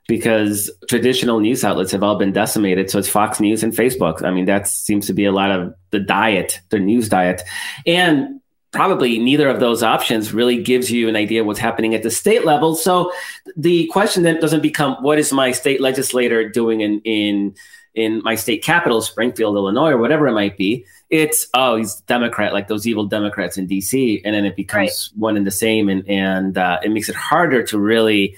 [0.09, 2.89] because traditional news outlets have all been decimated.
[2.89, 4.23] So it's Fox News and Facebook.
[4.23, 7.43] I mean, that seems to be a lot of the diet, the news diet.
[7.85, 8.41] And
[8.71, 12.43] probably neither of those options really gives you an idea what's happening at the state
[12.43, 12.73] level.
[12.73, 13.11] So
[13.55, 17.55] the question then doesn't become what is my state legislator doing in in
[17.93, 20.85] in my state capital, Springfield, Illinois, or whatever it might be.
[21.11, 25.19] It's oh, he's Democrat, like those evil Democrats in D.C., and then it becomes right.
[25.19, 28.35] one and the same, and and uh, it makes it harder to really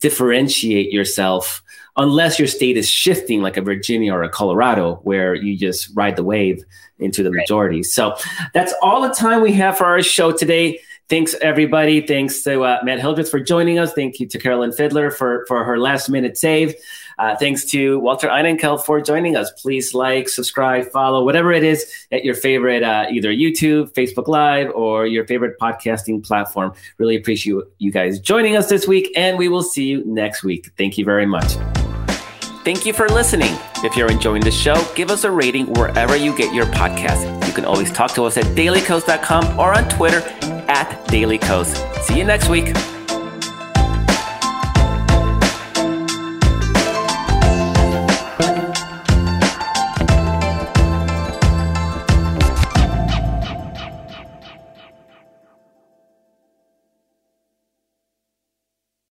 [0.00, 1.62] differentiate yourself
[1.96, 6.16] unless your state is shifting like a Virginia or a Colorado where you just ride
[6.16, 6.64] the wave
[6.98, 7.82] into the majority.
[7.82, 8.16] So
[8.54, 10.80] that's all the time we have for our show today.
[11.08, 12.00] Thanks everybody.
[12.00, 13.92] Thanks to uh, Matt Hildreth for joining us.
[13.92, 16.74] Thank you to Carolyn Fiddler for for her last minute save.
[17.20, 19.50] Uh, thanks to Walter Einenkel for joining us.
[19.60, 24.70] Please like, subscribe, follow, whatever it is at your favorite, uh, either YouTube, Facebook Live,
[24.74, 26.72] or your favorite podcasting platform.
[26.96, 30.70] Really appreciate you guys joining us this week, and we will see you next week.
[30.78, 31.56] Thank you very much.
[32.64, 33.54] Thank you for listening.
[33.84, 37.46] If you're enjoying the show, give us a rating wherever you get your podcast.
[37.46, 40.20] You can always talk to us at dailykos.com or on Twitter
[40.68, 42.02] at dailykos.
[42.04, 42.74] See you next week.